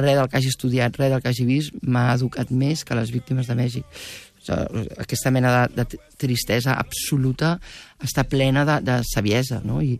res 0.00 0.16
del 0.18 0.28
que 0.28 0.40
hagi 0.40 0.50
estudiat, 0.50 0.96
res 0.98 1.12
del 1.12 1.22
que 1.22 1.30
hagi 1.30 1.46
vist, 1.46 1.76
m'ha 1.86 2.08
educat 2.16 2.50
més 2.50 2.82
que 2.88 2.98
les 2.98 3.12
víctimes 3.14 3.46
de 3.46 3.58
Mèxic. 3.58 4.02
Aquesta 4.48 5.30
mena 5.30 5.66
de, 5.68 5.84
de 5.84 6.00
tristesa 6.20 6.74
absoluta 6.80 7.58
està 8.02 8.24
plena 8.24 8.64
de, 8.64 8.80
de 8.86 9.00
saviesa, 9.04 9.60
no? 9.64 9.82
I, 9.84 9.98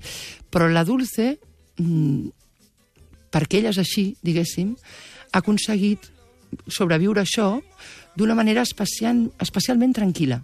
però 0.51 0.69
la 0.71 0.85
Dulce, 0.89 1.35
mm, 1.79 2.31
perquè 3.31 3.61
ella 3.61 3.75
és 3.75 3.81
així, 3.83 4.15
diguéssim, 4.25 4.75
ha 5.31 5.39
aconseguit 5.43 6.11
sobreviure 6.67 7.23
això 7.23 7.61
d'una 8.19 8.35
manera 8.35 8.65
especial, 8.67 9.29
especialment 9.41 9.93
tranquil·la. 9.97 10.41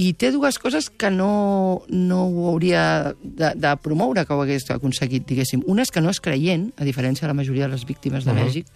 I 0.00 0.12
té 0.14 0.30
dues 0.32 0.58
coses 0.62 0.88
que 0.90 1.10
no, 1.10 1.82
no 1.88 2.20
ho 2.28 2.50
hauria 2.52 2.82
de, 3.22 3.54
de 3.58 3.72
promoure 3.82 4.24
que 4.24 4.36
ho 4.36 4.42
hagués 4.44 4.68
aconseguit, 4.70 5.26
diguéssim. 5.28 5.64
Una 5.66 5.82
és 5.86 5.90
que 5.90 6.02
no 6.04 6.12
és 6.12 6.20
creient, 6.22 6.70
a 6.78 6.86
diferència 6.86 7.26
de 7.26 7.32
la 7.32 7.40
majoria 7.40 7.66
de 7.66 7.74
les 7.74 7.86
víctimes 7.88 8.24
de 8.24 8.30
uh 8.30 8.36
-huh. 8.36 8.44
Mèxic, 8.44 8.66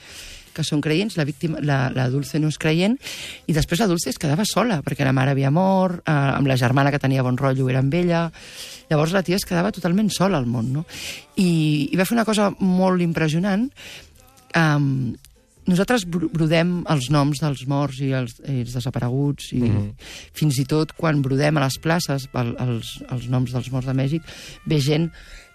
que 0.55 0.65
són 0.67 0.83
creients, 0.85 1.19
la, 1.19 1.27
víctima, 1.29 1.61
la, 1.65 1.89
la 1.95 2.07
Dulce 2.13 2.41
no 2.43 2.51
és 2.53 2.59
creient, 2.61 2.97
i 3.47 3.57
després 3.57 3.83
la 3.83 3.89
Dulce 3.91 4.13
es 4.13 4.21
quedava 4.21 4.47
sola, 4.49 4.81
perquè 4.87 5.07
la 5.07 5.15
mare 5.17 5.35
havia 5.35 5.53
mort, 5.55 6.03
eh, 6.07 6.15
amb 6.15 6.51
la 6.51 6.59
germana 6.61 6.93
que 6.95 7.03
tenia 7.03 7.27
bon 7.27 7.39
rotllo 7.41 7.69
era 7.73 7.83
amb 7.85 7.95
ella, 7.95 8.29
llavors 8.91 9.15
la 9.17 9.25
tia 9.27 9.39
es 9.41 9.47
quedava 9.49 9.75
totalment 9.75 10.11
sola 10.15 10.41
al 10.41 10.49
món, 10.51 10.73
no? 10.79 10.87
I, 11.37 11.91
i 11.91 11.99
va 11.99 12.07
fer 12.09 12.17
una 12.17 12.29
cosa 12.29 12.51
molt 12.61 13.03
impressionant, 13.05 13.69
um, 14.57 15.15
nosaltres 15.67 16.05
brodem 16.09 16.83
els 16.93 17.09
noms 17.13 17.41
dels 17.41 17.65
morts 17.71 18.01
i 18.05 18.11
els, 18.17 18.37
i 18.45 18.61
els 18.65 18.75
desapareguts 18.77 19.53
i 19.57 19.63
fins 20.37 20.59
i 20.61 20.67
tot 20.69 20.93
quan 20.99 21.23
brodem 21.25 21.57
a 21.57 21.65
les 21.65 21.79
places 21.81 22.29
el, 22.37 22.53
els, 22.61 22.91
els 23.09 23.31
noms 23.33 23.55
dels 23.55 23.71
morts 23.73 23.89
de 23.89 23.97
Mèxic 23.97 24.35
ve 24.69 24.81
gent 24.85 25.09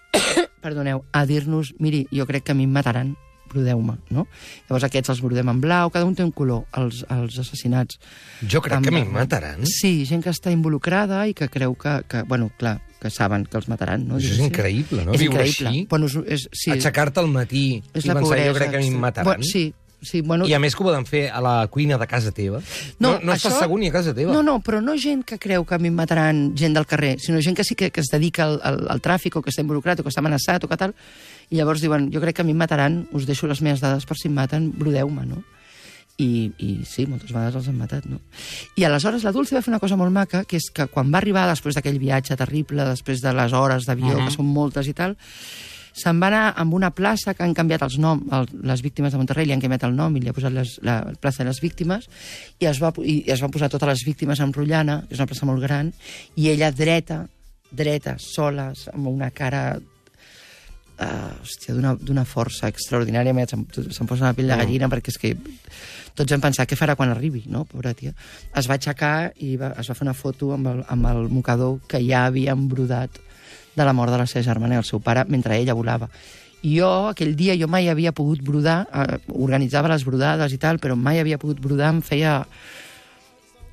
perdoneu, 0.63 1.03
a 1.13 1.25
dir-nos 1.29 1.75
miri, 1.79 2.07
jo 2.11 2.25
crec 2.25 2.47
que 2.47 2.55
a 2.55 2.57
mi 2.57 2.65
em 2.65 2.73
mataran 2.73 3.13
brodeu-me, 3.51 3.97
no? 4.15 4.27
Llavors 4.69 4.85
aquests 4.87 5.09
els 5.13 5.21
brodem 5.21 5.49
en 5.51 5.59
blau, 5.63 5.89
cada 5.93 6.05
un 6.05 6.15
té 6.15 6.23
un 6.23 6.31
color, 6.31 6.63
els, 6.77 7.01
els 7.09 7.39
assassinats. 7.41 7.99
Jo 8.47 8.61
crec 8.61 8.77
Amb- 8.77 8.87
que 8.89 9.01
em 9.01 9.11
mataran. 9.11 9.65
Sí, 9.65 10.05
gent 10.05 10.23
que 10.23 10.29
està 10.33 10.51
involucrada 10.53 11.25
i 11.27 11.33
que 11.33 11.49
creu 11.49 11.75
que, 11.75 11.99
que 12.07 12.23
bueno, 12.23 12.51
clar, 12.57 12.79
que 12.99 13.09
saben 13.09 13.45
que 13.45 13.55
els 13.57 13.67
mataran, 13.71 14.07
no? 14.07 14.17
Això 14.19 14.33
és 14.35 14.39
increïble, 14.43 15.05
no? 15.05 15.13
És 15.15 15.21
Viure 15.21 15.43
increïble. 15.45 15.69
així. 15.69 15.85
Bueno, 15.89 16.07
és, 16.07 16.15
és, 16.27 16.47
sí, 16.51 16.71
Aixecar-te 16.75 17.19
al 17.21 17.27
matí 17.31 17.81
és 17.93 18.03
i 18.03 18.07
pensar, 18.09 18.21
pobresa. 18.23 18.47
jo 18.49 18.57
crec 18.57 18.71
que 18.71 18.81
extrema. 18.83 18.99
mataran. 19.07 19.25
Bueno, 19.29 19.43
sí, 19.43 19.73
sí, 20.01 20.19
bueno... 20.21 20.47
I 20.47 20.53
a 20.53 20.59
més 20.59 20.75
que 20.75 20.83
ho 20.83 20.87
poden 20.87 21.05
fer 21.07 21.25
a 21.31 21.39
la 21.43 21.53
cuina 21.71 21.97
de 21.99 22.07
casa 22.07 22.31
teva. 22.35 22.59
No, 22.99 23.13
no 23.23 23.31
estàs 23.33 23.53
això- 23.53 23.59
segur 23.63 23.79
ni 23.79 23.87
a 23.87 23.91
casa 23.95 24.13
teva. 24.15 24.31
No, 24.35 24.43
no, 24.43 24.57
però 24.63 24.81
no 24.83 24.97
gent 24.99 25.23
que 25.27 25.37
creu 25.39 25.63
que 25.67 25.75
a 25.75 25.79
mi 25.79 25.91
mataran 25.91 26.53
gent 26.59 26.75
del 26.75 26.85
carrer, 26.87 27.17
sinó 27.19 27.39
gent 27.41 27.55
que 27.55 27.63
sí 27.63 27.75
que, 27.75 27.89
que 27.91 28.01
es 28.03 28.07
dedica 28.11 28.43
al, 28.45 28.59
al, 28.63 28.85
al 28.91 29.01
tràfic 29.01 29.35
o 29.39 29.41
que 29.41 29.51
està 29.51 29.63
involucrat 29.63 29.99
o 29.99 30.03
que 30.03 30.11
està 30.11 30.19
amenaçat 30.23 30.63
o 30.63 30.67
que 30.71 30.77
tal, 30.79 30.95
i 31.49 31.57
llavors 31.57 31.81
diuen, 31.81 32.09
jo 32.13 32.21
crec 32.21 32.37
que 32.37 32.43
a 32.43 32.47
mi 32.47 32.53
em 32.53 32.59
mataran, 32.61 33.07
us 33.15 33.25
deixo 33.25 33.47
les 33.49 33.61
meves 33.65 33.81
dades 33.81 34.05
per 34.05 34.17
si 34.17 34.29
em 34.29 34.35
maten, 34.37 34.69
brodeu-me, 34.77 35.25
no? 35.25 35.41
I, 36.19 36.51
I 36.59 36.69
sí, 36.83 37.05
moltes 37.07 37.31
vegades 37.31 37.55
els 37.55 37.69
han 37.71 37.77
matat, 37.79 38.05
no? 38.11 38.19
I 38.75 38.83
aleshores 38.83 39.23
la 39.23 39.31
Dulce 39.31 39.55
va 39.55 39.63
fer 39.63 39.71
una 39.71 39.79
cosa 39.79 39.97
molt 39.97 40.11
maca, 40.13 40.43
que 40.43 40.59
és 40.59 40.67
que 40.75 40.89
quan 40.91 41.09
va 41.13 41.21
arribar 41.21 41.47
després 41.47 41.77
d'aquell 41.77 41.99
viatge 42.01 42.37
terrible, 42.37 42.85
després 42.91 43.23
de 43.23 43.33
les 43.33 43.55
hores 43.55 43.87
d'avió, 43.87 44.13
uh 44.13 44.19
-huh. 44.19 44.25
que 44.27 44.35
són 44.35 44.45
moltes 44.45 44.87
i 44.87 44.93
tal, 44.93 45.15
se'n 45.93 46.19
va 46.21 46.27
anar 46.27 46.53
amb 46.57 46.73
una 46.73 46.91
plaça 46.91 47.33
que 47.33 47.43
han 47.43 47.53
canviat 47.57 47.81
els 47.87 47.97
noms, 47.97 48.23
el, 48.31 48.47
les 48.63 48.81
víctimes 48.81 49.11
de 49.11 49.17
Monterrey 49.17 49.45
li 49.45 49.53
han 49.53 49.61
canviat 49.61 49.83
el 49.83 49.95
nom 49.95 50.15
i 50.15 50.21
li 50.21 50.29
ha 50.29 50.33
posat 50.33 50.53
les, 50.53 50.79
la 50.85 51.01
plaça 51.19 51.43
de 51.43 51.49
les 51.49 51.59
víctimes 51.61 52.07
i 52.59 52.65
es, 52.65 52.79
va, 52.81 52.93
i 53.03 53.23
es 53.27 53.41
van 53.41 53.51
posar 53.51 53.69
totes 53.69 53.89
les 53.89 54.05
víctimes 54.05 54.39
en 54.39 54.53
Rotllana, 54.53 55.03
que 55.07 55.15
és 55.15 55.19
una 55.19 55.27
plaça 55.27 55.45
molt 55.45 55.61
gran, 55.61 55.93
i 56.35 56.49
ella 56.49 56.71
dreta, 56.71 57.27
dreta, 57.71 58.17
soles, 58.19 58.87
amb 58.93 59.07
una 59.07 59.31
cara 59.31 59.79
uh, 60.99 61.95
d'una- 62.01 62.25
força 62.25 62.67
extraordinària, 62.67 63.33
se'm, 63.47 63.65
se'm 63.91 64.07
posa 64.07 64.25
la 64.25 64.33
pell 64.33 64.47
de 64.47 64.57
gallina 64.57 64.89
perquè 64.91 65.13
és 65.13 65.17
que 65.17 65.35
tots 66.15 66.31
hem 66.31 66.41
pensat 66.43 66.67
què 66.69 66.75
farà 66.75 66.95
quan 66.99 67.13
arribi, 67.13 67.45
no? 67.47 67.65
Pobra 67.65 67.93
tia. 67.93 68.13
Es 68.55 68.67
va 68.69 68.75
aixecar 68.75 69.31
i 69.37 69.55
va, 69.57 69.73
es 69.79 69.89
va 69.89 69.95
fer 69.95 70.05
una 70.07 70.17
foto 70.17 70.51
amb 70.53 70.67
el, 70.67 70.83
amb 70.87 71.07
el 71.07 71.29
mocador 71.29 71.79
que 71.87 72.01
ja 72.03 72.25
havia 72.27 72.55
embrodat 72.57 73.21
de 73.75 73.85
la 73.85 73.93
mort 73.93 74.11
de 74.11 74.19
la 74.19 74.27
seva 74.27 74.43
germana 74.43 74.75
i 74.75 74.81
el 74.81 74.87
seu 74.87 74.99
pare 74.99 75.23
mentre 75.29 75.57
ella 75.57 75.77
volava. 75.77 76.09
I 76.61 76.75
jo, 76.81 76.89
aquell 77.13 77.37
dia, 77.39 77.55
jo 77.55 77.69
mai 77.71 77.87
havia 77.87 78.11
pogut 78.11 78.41
brodar, 78.43 78.81
eh, 78.91 79.19
organitzava 79.31 79.87
les 79.93 80.03
brodades 80.03 80.51
i 80.51 80.59
tal, 80.59 80.79
però 80.83 80.97
mai 80.99 81.21
havia 81.21 81.39
pogut 81.39 81.61
brodar, 81.63 81.93
em 81.93 82.01
feia 82.03 82.41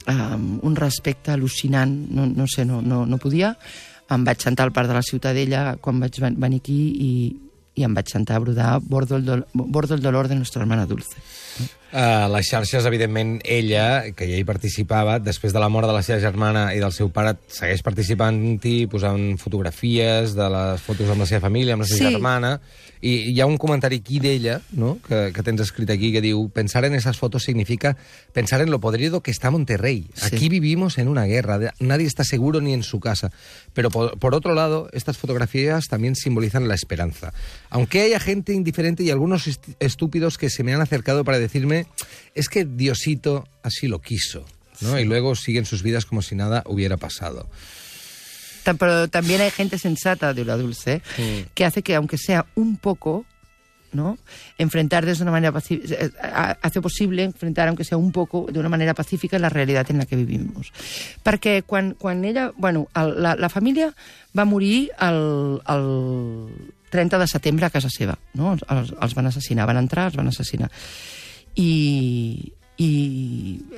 um, 0.07 0.61
un 0.63 0.77
respecte 0.79 1.35
al·lucinant, 1.35 1.91
no, 2.15 2.29
no 2.31 2.47
sé, 2.47 2.65
no, 2.65 2.81
no, 2.83 3.05
no 3.07 3.19
podia. 3.19 3.57
Em 4.15 4.25
vaig 4.25 4.39
sentar 4.43 4.65
al 4.69 4.73
parc 4.73 4.89
de 4.89 4.95
la 4.95 5.03
Ciutadella 5.03 5.77
quan 5.83 5.99
vaig 6.01 6.21
ven- 6.23 6.37
venir 6.39 6.61
aquí 6.63 6.77
i, 7.07 7.11
i 7.75 7.83
em 7.87 7.95
vaig 7.97 8.09
sentar 8.13 8.37
a 8.37 8.43
brodar 8.45 8.79
Bordo 8.81 9.17
el, 9.17 9.25
dol 9.27 9.47
Bordo 9.53 9.95
el 9.95 10.03
dolor 10.03 10.29
de 10.29 10.37
nuestra 10.37 10.63
hermana 10.63 10.87
Dulce. 10.87 11.17
Uh, 11.97 12.27
les 12.35 12.45
xarxes, 12.51 12.85
evidentment, 12.85 13.39
ella, 13.47 14.11
que 14.13 14.27
ja 14.29 14.37
hi 14.37 14.45
participava, 14.45 15.15
després 15.23 15.55
de 15.55 15.61
la 15.63 15.69
mort 15.73 15.87
de 15.89 15.95
la 15.95 16.03
seva 16.05 16.19
germana 16.21 16.75
i 16.77 16.81
del 16.83 16.93
seu 16.93 17.09
pare, 17.15 17.37
segueix 17.49 17.81
participant-hi, 17.87 18.87
posant 18.91 19.39
fotografies 19.41 20.35
de 20.37 20.49
les 20.53 20.83
fotos 20.83 21.09
amb 21.09 21.23
la 21.25 21.29
seva 21.31 21.47
família, 21.47 21.73
amb 21.79 21.87
la 21.87 21.89
seva 21.89 22.09
Sí. 22.11 22.13
germana, 22.13 22.61
i 23.01 23.31
hi 23.31 23.41
ha 23.41 23.47
un 23.47 23.57
comentari 23.57 24.01
aquí 24.03 24.19
d'ella, 24.21 24.61
no?, 24.73 24.99
que, 25.07 25.31
que 25.33 25.43
tens 25.47 25.61
escrit 25.63 25.89
aquí, 25.91 26.11
que 26.13 26.21
diu 26.25 26.49
pensar 26.51 26.85
en 26.85 26.95
esas 26.97 27.17
fotos 27.19 27.45
significa 27.45 27.97
pensar 28.33 28.61
en 28.63 28.71
lo 28.71 28.81
podrido 28.81 29.21
que 29.23 29.31
está 29.31 29.51
Monterrey. 29.51 30.07
Sí. 30.15 30.27
Aquí 30.35 30.49
vivimos 30.49 30.99
en 30.99 31.09
una 31.09 31.25
guerra, 31.25 31.73
nadie 31.79 32.07
está 32.07 32.25
seguro 32.25 32.61
ni 32.61 32.73
en 32.75 32.83
su 32.83 32.99
casa. 33.01 33.31
Pero 33.75 33.91
por, 33.91 34.19
por 34.19 34.35
otro 34.35 34.55
lado, 34.55 34.89
estas 34.93 35.19
fotografías 35.19 35.87
también 35.89 36.17
simbolizan 36.17 36.69
la 36.69 36.75
esperanza. 36.75 37.33
Aunque 37.71 38.01
haya 38.03 38.19
gente 38.19 38.53
indiferente 38.55 39.05
y 39.05 39.11
algunos 39.11 39.47
est- 39.47 39.69
estúpidos 39.79 40.37
que 40.37 40.51
se 40.51 40.65
me 40.65 40.75
han 40.75 40.81
acercado 40.81 41.23
para 41.23 41.39
decirme 41.47 41.87
es 42.35 42.49
que 42.49 42.65
Diosito 42.65 43.49
así 43.63 43.89
lo 43.89 44.01
quiso. 44.01 44.45
¿no? 44.81 44.99
Y 44.99 45.05
luego 45.05 45.35
siguen 45.35 45.65
sus 45.65 45.83
vidas 45.83 46.05
como 46.05 46.23
si 46.23 46.35
nada 46.35 46.63
hubiera 46.67 46.97
pasado. 46.97 47.49
Pero 48.65 49.09
también 49.09 49.41
hay 49.41 49.51
gente 49.51 49.79
sensata, 49.79 50.35
de 50.35 50.45
la 50.45 50.57
Dulce, 50.57 51.01
que 51.55 51.65
hace 51.65 51.83
que, 51.83 51.95
aunque 51.95 52.19
sea 52.19 52.47
un 52.57 52.77
poco, 52.77 53.25
¿no? 53.93 54.19
Enfrentar 54.59 55.07
de 55.07 55.13
una 55.23 55.31
manera 55.31 55.53
pacífica, 55.53 56.57
hace 56.61 56.81
posible 56.81 57.23
enfrentar, 57.23 57.69
aunque 57.69 57.85
sea 57.85 57.97
un 57.97 58.11
poco, 58.11 58.49
de 58.51 58.59
una 58.59 58.69
manera 58.69 58.93
pacífica, 58.93 59.39
la 59.39 59.49
realidad 59.49 59.87
en 59.91 59.99
la 59.99 60.07
que 60.07 60.17
vivimos. 60.17 60.73
Perquè 61.23 61.63
quan, 61.63 61.95
quan 61.95 62.25
ella... 62.25 62.51
Bueno, 62.57 62.89
el, 62.95 63.23
la, 63.23 63.37
la 63.37 63.49
família 63.49 63.95
va 64.37 64.45
morir 64.45 64.91
el, 65.01 65.63
el 65.69 66.75
30 66.91 67.19
de 67.19 67.29
setembre 67.29 67.67
a 67.67 67.71
casa 67.71 67.89
seva, 67.91 68.19
no? 68.35 68.57
Els, 68.59 68.93
els 68.99 69.15
van 69.15 69.31
assassinar, 69.31 69.67
van 69.71 69.79
entrar, 69.79 70.11
els 70.11 70.19
van 70.19 70.35
assassinar. 70.35 70.71
I, 71.57 72.53
i 72.77 72.91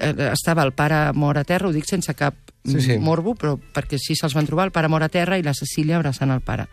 eh, 0.00 0.14
estava 0.32 0.64
el 0.66 0.72
pare 0.74 1.12
mort 1.14 1.38
a 1.38 1.44
terra, 1.46 1.68
ho 1.68 1.72
dic 1.74 1.86
sense 1.88 2.14
cap 2.18 2.34
Sí, 2.68 2.80
sí. 2.84 2.98
morbo, 3.00 3.32
però 3.38 3.54
perquè 3.56 3.96
així 3.96 4.12
se'ls 4.18 4.34
van 4.36 4.44
trobar, 4.44 4.66
el 4.68 4.72
pare 4.74 4.90
mort 4.92 5.06
a 5.06 5.08
terra 5.08 5.38
i 5.38 5.44
la 5.46 5.54
Cecília 5.56 5.96
abraçant 5.96 6.28
el 6.34 6.42
pare. 6.44 6.66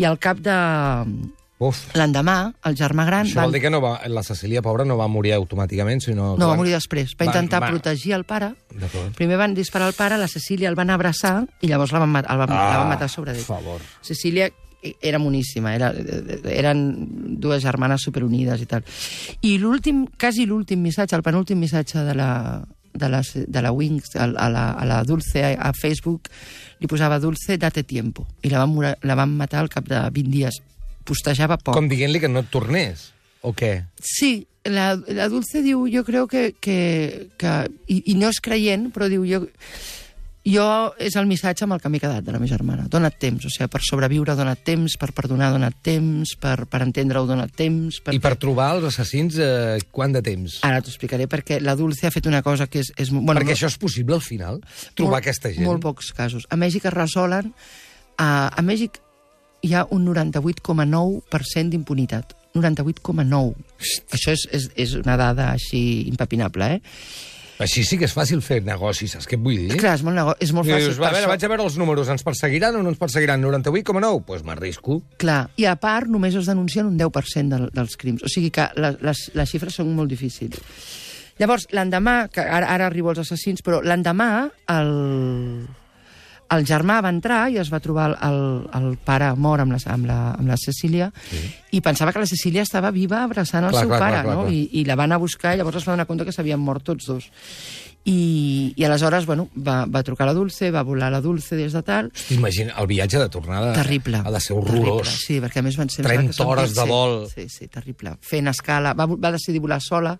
I 0.00 0.06
al 0.08 0.16
cap 0.22 0.38
de... 0.40 0.54
L'endemà, 1.92 2.36
el 2.64 2.76
germà 2.78 3.04
gran... 3.04 3.26
això 3.28 3.42
vol 3.42 3.52
dir 3.52 3.60
que 3.60 3.68
no 3.68 3.82
va, 3.84 3.98
la 4.08 4.22
Cecília, 4.24 4.62
pobra, 4.64 4.86
no 4.88 4.96
va 4.96 5.10
morir 5.12 5.34
automàticament, 5.36 6.00
sinó... 6.00 6.30
No, 6.38 6.46
va 6.46 6.54
van- 6.54 6.62
morir 6.62 6.72
després. 6.72 7.12
Va 7.18 7.26
van- 7.26 7.34
intentar 7.34 7.60
va- 7.66 7.68
protegir 7.74 8.14
el 8.16 8.24
pare. 8.24 8.54
Primer 9.18 9.36
van 9.36 9.52
disparar 9.58 9.90
al 9.90 9.98
pare, 9.98 10.16
la 10.16 10.28
Cecília 10.30 10.70
el 10.72 10.78
van 10.78 10.88
abraçar 10.94 11.42
i 11.60 11.68
llavors 11.68 11.92
la 11.92 12.00
van, 12.00 12.14
mat- 12.16 12.30
el 12.32 12.40
van, 12.40 12.48
la 12.54 12.78
van 12.80 12.88
matar 12.94 13.10
sobre 13.12 13.34
d'ell. 13.36 13.44
favor. 13.44 13.82
Cecília 14.00 14.48
era 14.82 15.18
moníssima, 15.18 15.74
era, 15.74 15.92
eren 16.48 16.82
dues 17.40 17.62
germanes 17.62 18.04
superunides 18.06 18.62
i 18.62 18.68
tal. 18.68 18.84
I 19.44 19.56
l'últim, 19.60 20.06
quasi 20.18 20.46
l'últim 20.48 20.82
missatge, 20.82 21.16
el 21.16 21.24
penúltim 21.26 21.60
missatge 21.60 22.04
de 22.06 22.14
la, 22.16 22.30
de 22.92 23.08
la, 23.08 23.22
de 23.22 23.62
la 23.62 23.72
Wings 23.72 24.16
a, 24.16 24.24
a, 24.24 24.48
la, 24.48 24.70
a 24.72 24.84
la 24.88 25.02
Dulce 25.04 25.44
a, 25.44 25.54
a 25.68 25.72
Facebook 25.76 26.30
li 26.80 26.88
posava 26.88 27.20
Dulce, 27.20 27.58
date 27.58 27.84
tiempo. 27.84 28.26
I 28.42 28.50
la 28.52 28.64
van, 28.64 28.96
la 29.02 29.16
van 29.18 29.36
matar 29.36 29.64
al 29.64 29.72
cap 29.72 29.88
de 29.88 30.00
20 30.00 30.30
dies. 30.32 30.60
Postejava 31.04 31.58
poc. 31.60 31.74
Com 31.76 31.88
dient-li 31.90 32.20
que 32.22 32.30
no 32.30 32.44
et 32.44 32.50
tornés, 32.52 33.10
o 33.42 33.52
què? 33.56 33.72
Sí, 34.00 34.46
la, 34.64 34.94
la 35.08 35.28
Dulce 35.32 35.62
diu, 35.64 35.86
jo 35.92 36.04
creo 36.04 36.26
que... 36.28 36.54
que, 36.60 37.30
que 37.40 37.54
i, 37.88 38.02
I 38.12 38.16
no 38.20 38.30
és 38.32 38.40
creient, 38.44 38.90
però 38.94 39.08
diu, 39.12 39.24
jo, 39.28 39.44
jo 40.46 40.64
és 40.96 41.16
el 41.20 41.26
missatge 41.28 41.66
amb 41.66 41.74
el 41.76 41.80
que 41.82 41.90
m'he 41.92 42.00
quedat 42.00 42.24
de 42.24 42.32
la 42.32 42.38
meva 42.40 42.48
germana. 42.48 42.86
Dona't 42.88 43.18
temps, 43.20 43.44
o 43.44 43.50
sigui, 43.52 43.68
per 43.68 43.82
sobreviure 43.84 44.32
dona't 44.38 44.62
temps, 44.64 44.94
per 45.00 45.10
perdonar 45.16 45.50
dona't 45.52 45.76
temps, 45.84 46.32
per, 46.40 46.64
per 46.70 46.80
entendre-ho 46.86 47.26
dona't 47.28 47.52
temps... 47.56 48.00
Per... 48.04 48.14
I 48.16 48.22
per 48.24 48.34
trobar 48.40 48.70
els 48.78 48.86
assassins, 48.88 49.36
eh, 49.36 49.76
quant 49.92 50.16
de 50.16 50.22
temps? 50.24 50.60
Ara 50.66 50.80
t'ho 50.80 50.88
explicaré, 50.92 51.28
perquè 51.28 51.60
la 51.60 51.76
Dulce 51.76 52.08
ha 52.08 52.14
fet 52.14 52.26
una 52.30 52.40
cosa 52.46 52.70
que 52.72 52.80
és... 52.80 52.92
és 52.96 53.12
bueno, 53.12 53.34
Perquè 53.36 53.52
no- 53.52 53.58
això 53.58 53.68
és 53.68 53.78
possible 53.80 54.16
al 54.16 54.24
final? 54.24 54.62
Trobar 54.96 55.18
molt, 55.18 55.22
aquesta 55.26 55.52
gent? 55.52 55.66
Molt 55.68 55.84
pocs 55.84 56.12
casos. 56.16 56.48
A 56.48 56.56
Mèxic 56.60 56.88
es 56.88 56.96
resolen... 56.96 57.52
A, 58.20 58.48
a 58.48 58.62
Mèxic 58.64 58.98
hi 59.64 59.74
ha 59.76 59.84
un 59.92 60.06
98,9% 60.08 61.68
d'impunitat. 61.72 62.32
98,9. 62.56 63.54
Això 64.16 64.32
és, 64.34 64.46
és, 64.56 64.70
és 64.74 64.94
una 64.98 65.16
dada 65.20 65.52
així 65.52 66.08
impepinable, 66.08 66.72
eh? 66.76 66.80
Així 67.60 67.82
sí 67.84 67.98
que 68.00 68.06
és 68.08 68.14
fàcil 68.16 68.40
fer 68.40 68.62
negocis, 68.64 69.12
saps 69.12 69.26
què 69.28 69.36
et 69.36 69.42
vull 69.44 69.58
dir? 69.58 69.76
Clar, 69.76 69.92
és 69.98 70.02
molt, 70.06 70.16
nego... 70.16 70.32
és 70.40 70.52
molt 70.56 70.66
I 70.68 70.72
fàcil. 70.72 70.86
dius, 70.88 70.98
va, 71.00 71.10
a 71.10 71.12
veure, 71.12 71.26
això- 71.26 71.32
vaig 71.34 71.44
a 71.44 71.50
veure 71.52 71.66
els 71.68 71.76
números, 71.76 72.08
ens 72.08 72.24
perseguiran 72.24 72.78
o 72.78 72.82
no 72.82 72.88
ens 72.94 72.98
perseguiran? 72.98 73.42
98,9? 73.44 74.00
Doncs 74.00 74.24
pues 74.30 74.44
m'arrisco. 74.48 74.96
Clar, 75.20 75.42
i 75.60 75.66
a 75.68 75.76
part 75.76 76.08
només 76.08 76.34
es 76.40 76.48
denuncien 76.48 76.88
un 76.88 76.96
10% 76.98 77.52
del, 77.52 77.68
dels 77.76 77.96
crims. 78.00 78.24
O 78.24 78.32
sigui 78.32 78.48
que 78.50 78.64
la, 78.80 78.94
les, 79.04 79.26
les 79.36 79.52
xifres 79.52 79.76
són 79.76 79.92
molt 79.94 80.08
difícils. 80.08 80.56
Llavors, 81.40 81.68
l'endemà, 81.72 82.28
que 82.32 82.40
ara, 82.40 82.66
ara 82.68 82.88
arribo 82.90 83.12
als 83.12 83.22
assassins, 83.22 83.60
però 83.64 83.78
l'endemà 83.84 84.30
el, 84.72 84.90
el 86.54 86.64
germà 86.66 86.98
va 87.04 87.12
entrar 87.14 87.40
i 87.52 87.58
es 87.62 87.70
va 87.72 87.80
trobar 87.82 88.08
el, 88.10 88.16
el, 88.26 88.40
el 88.78 88.88
pare 89.06 89.30
mort 89.38 89.62
amb 89.64 89.76
la, 89.76 89.80
amb 89.94 90.08
la, 90.08 90.18
amb 90.34 90.50
la 90.50 90.58
Cecília 90.60 91.10
sí. 91.30 91.42
i 91.78 91.82
pensava 91.84 92.12
que 92.12 92.22
la 92.22 92.30
Cecília 92.30 92.64
estava 92.66 92.90
viva 92.94 93.22
abraçant 93.22 93.68
el 93.68 93.74
Clar, 93.74 93.84
seu 93.84 93.92
clar, 93.92 94.00
pare, 94.00 94.16
clar, 94.16 94.24
clar, 94.26 94.36
no? 94.36 94.48
clar. 94.48 94.56
I, 94.56 94.80
I 94.80 94.84
la 94.88 94.98
van 94.98 95.14
a 95.14 95.20
buscar 95.22 95.54
i 95.54 95.60
llavors 95.60 95.80
es 95.80 95.86
va 95.86 95.94
donar 95.94 96.08
compte 96.10 96.26
que 96.26 96.34
s'havien 96.34 96.60
mort 96.60 96.84
tots 96.86 97.06
dos. 97.10 97.30
I, 98.04 98.72
i 98.76 98.84
aleshores, 98.84 99.26
bueno, 99.28 99.48
va, 99.54 99.84
va 99.84 100.00
trucar 100.02 100.24
la 100.26 100.32
Dulce, 100.32 100.70
va 100.72 100.80
volar 100.82 101.10
la 101.12 101.20
Dulce 101.20 101.54
des 101.56 101.74
de 101.76 101.82
tal, 101.84 102.10
Imagina, 102.30 102.72
el 102.80 102.86
viatge 102.88 103.18
de 103.18 103.28
tornada 103.28 103.74
Terrible. 103.74 104.22
ha 104.24 104.30
de 104.30 104.40
ser 104.40 104.56
Terrible, 104.56 104.80
horrorós. 104.80 105.10
Sí, 105.26 105.36
perquè 105.42 105.60
a 105.60 105.62
més 105.66 105.76
van 105.76 105.90
ser... 105.92 106.06
30 106.06 106.30
que 106.30 106.36
són 106.38 106.48
hores 106.48 106.72
de 106.72 106.80
27. 106.80 106.88
vol. 106.88 107.28
Sí, 107.28 107.44
sí, 107.52 107.68
terrible. 107.68 108.14
Fent 108.24 108.48
escala. 108.48 108.94
Va, 108.96 109.04
va 109.06 109.32
decidir 109.34 109.60
volar 109.60 109.80
sola. 109.84 110.14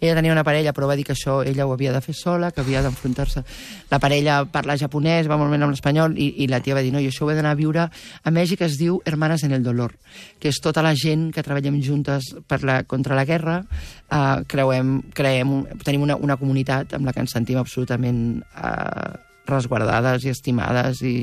Ella 0.00 0.14
tenia 0.16 0.32
una 0.32 0.44
parella, 0.46 0.72
però 0.72 0.88
va 0.88 0.96
dir 0.96 1.04
que 1.04 1.12
això 1.12 1.42
ella 1.44 1.66
ho 1.68 1.74
havia 1.74 1.92
de 1.92 2.00
fer 2.00 2.14
sola, 2.16 2.50
que 2.50 2.62
havia 2.64 2.82
d'enfrontar-se. 2.82 3.44
La 3.90 4.00
parella 4.00 4.40
parla 4.48 4.78
japonès, 4.80 5.28
va 5.28 5.36
molt 5.36 5.52
bé 5.52 5.60
amb 5.60 5.74
l'espanyol, 5.74 6.16
i, 6.16 6.30
i 6.44 6.48
la 6.48 6.62
tia 6.64 6.76
va 6.78 6.84
dir, 6.86 6.94
no, 6.94 7.02
jo 7.04 7.12
això 7.12 7.28
ho 7.28 7.32
he 7.32 7.36
d'anar 7.38 7.52
a 7.52 7.60
viure... 7.60 7.88
A 8.24 8.32
Mèxic 8.34 8.60
es 8.66 8.76
diu 8.80 8.98
Hermanes 9.08 9.44
en 9.44 9.52
el 9.56 9.62
Dolor, 9.64 9.94
que 10.40 10.50
és 10.52 10.58
tota 10.62 10.82
la 10.84 10.94
gent 10.98 11.28
que 11.32 11.44
treballem 11.44 11.78
juntes 11.84 12.32
per 12.48 12.62
la, 12.66 12.82
contra 12.88 13.16
la 13.16 13.24
guerra, 13.28 13.62
eh, 14.10 14.42
creuem, 14.48 14.98
creem, 15.14 15.54
tenim 15.84 16.04
una, 16.08 16.16
una 16.16 16.36
comunitat 16.40 16.94
amb 16.98 17.08
la 17.08 17.14
que 17.14 17.24
ens 17.24 17.34
sentim 17.36 17.60
absolutament 17.60 18.42
eh, 18.42 19.08
resguardades 19.48 20.26
i 20.26 20.32
estimades 20.34 21.02
i 21.02 21.14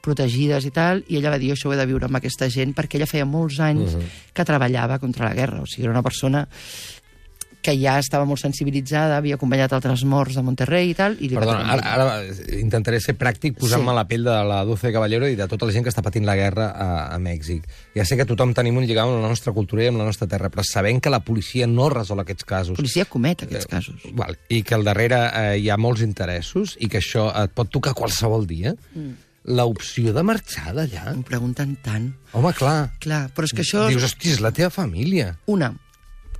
protegides 0.00 0.64
i 0.64 0.70
tal, 0.72 1.02
i 1.12 1.18
ella 1.18 1.34
va 1.34 1.38
dir, 1.38 1.50
"Jo 1.50 1.54
això 1.58 1.68
ho 1.68 1.74
he 1.74 1.76
de 1.76 1.84
viure 1.84 2.06
amb 2.06 2.16
aquesta 2.16 2.48
gent, 2.48 2.72
perquè 2.74 2.96
ella 2.96 3.06
feia 3.10 3.26
molts 3.28 3.58
anys 3.60 3.98
que 4.32 4.44
treballava 4.48 4.98
contra 4.98 5.28
la 5.28 5.34
guerra, 5.34 5.60
o 5.60 5.66
sigui, 5.66 5.84
era 5.84 5.92
una 5.92 6.02
persona 6.02 6.46
que 7.60 7.74
ja 7.76 7.98
estava 8.00 8.24
molt 8.24 8.40
sensibilitzada, 8.40 9.18
havia 9.20 9.36
acompanyat 9.36 9.72
altres 9.76 10.02
morts 10.08 10.38
de 10.38 10.42
Monterrey 10.44 10.90
i 10.90 10.94
tal, 10.96 11.16
i 11.20 11.28
li 11.28 11.36
Perdona, 11.36 11.66
ara, 11.74 11.92
ara 11.94 12.56
intentaré 12.56 13.00
ser 13.04 13.16
pràctic 13.20 13.58
posant-me 13.58 13.90
Sí. 13.90 13.94
a 13.94 13.98
la 14.00 14.06
pell 14.08 14.24
de 14.24 14.36
la 14.48 14.62
Dulce 14.64 14.92
Caballero 14.92 15.28
i 15.28 15.36
de 15.36 15.46
tota 15.48 15.68
la 15.68 15.72
gent 15.72 15.84
que 15.84 15.92
està 15.92 16.02
patint 16.02 16.24
la 16.24 16.36
guerra 16.36 16.70
a, 16.72 16.88
a 17.14 17.18
Mèxic. 17.20 17.68
Ja 17.96 18.04
sé 18.08 18.16
que 18.16 18.24
tothom 18.28 18.54
tenim 18.56 18.76
un 18.80 18.86
lligam 18.88 19.12
amb 19.12 19.22
la 19.22 19.28
nostra 19.28 19.52
cultura 19.52 19.84
i 19.84 19.90
amb 19.92 20.00
la 20.00 20.08
nostra 20.08 20.26
terra, 20.30 20.48
però 20.50 20.64
sabent 20.64 21.00
que 21.04 21.12
la 21.12 21.20
policia 21.20 21.66
no 21.68 21.88
resol 21.92 22.20
aquests 22.24 22.44
casos, 22.48 22.78
La 22.78 22.82
policia 22.82 23.04
comet 23.04 23.44
aquests 23.44 23.68
casos. 23.68 24.04
Val. 24.16 24.38
I 24.48 24.62
que 24.64 24.74
al 24.74 24.84
darrere 24.84 25.20
eh, 25.28 25.58
hi 25.60 25.68
ha 25.70 25.76
molts 25.76 26.00
interessos 26.06 26.76
i 26.80 26.88
que 26.88 26.98
això 27.04 27.28
et 27.44 27.52
pot 27.52 27.68
tocar 27.70 27.92
qualsevol 27.94 28.46
dia, 28.48 28.72
mm. 28.94 29.12
l'opció 29.56 30.12
de 30.16 30.22
marxar 30.24 30.74
d'allà... 30.76 31.10
Em 31.12 31.22
pregunten 31.26 31.76
tant. 31.84 32.10
Home, 32.32 32.52
clar. 32.56 32.92
Clar, 33.04 33.26
però 33.36 33.48
és 33.48 33.52
que 33.56 33.64
això... 33.66 33.88
Dius, 33.92 34.04
hosti, 34.08 34.32
és 34.32 34.40
la 34.40 34.52
teva 34.56 34.70
família. 34.72 35.34
Una, 35.46 35.74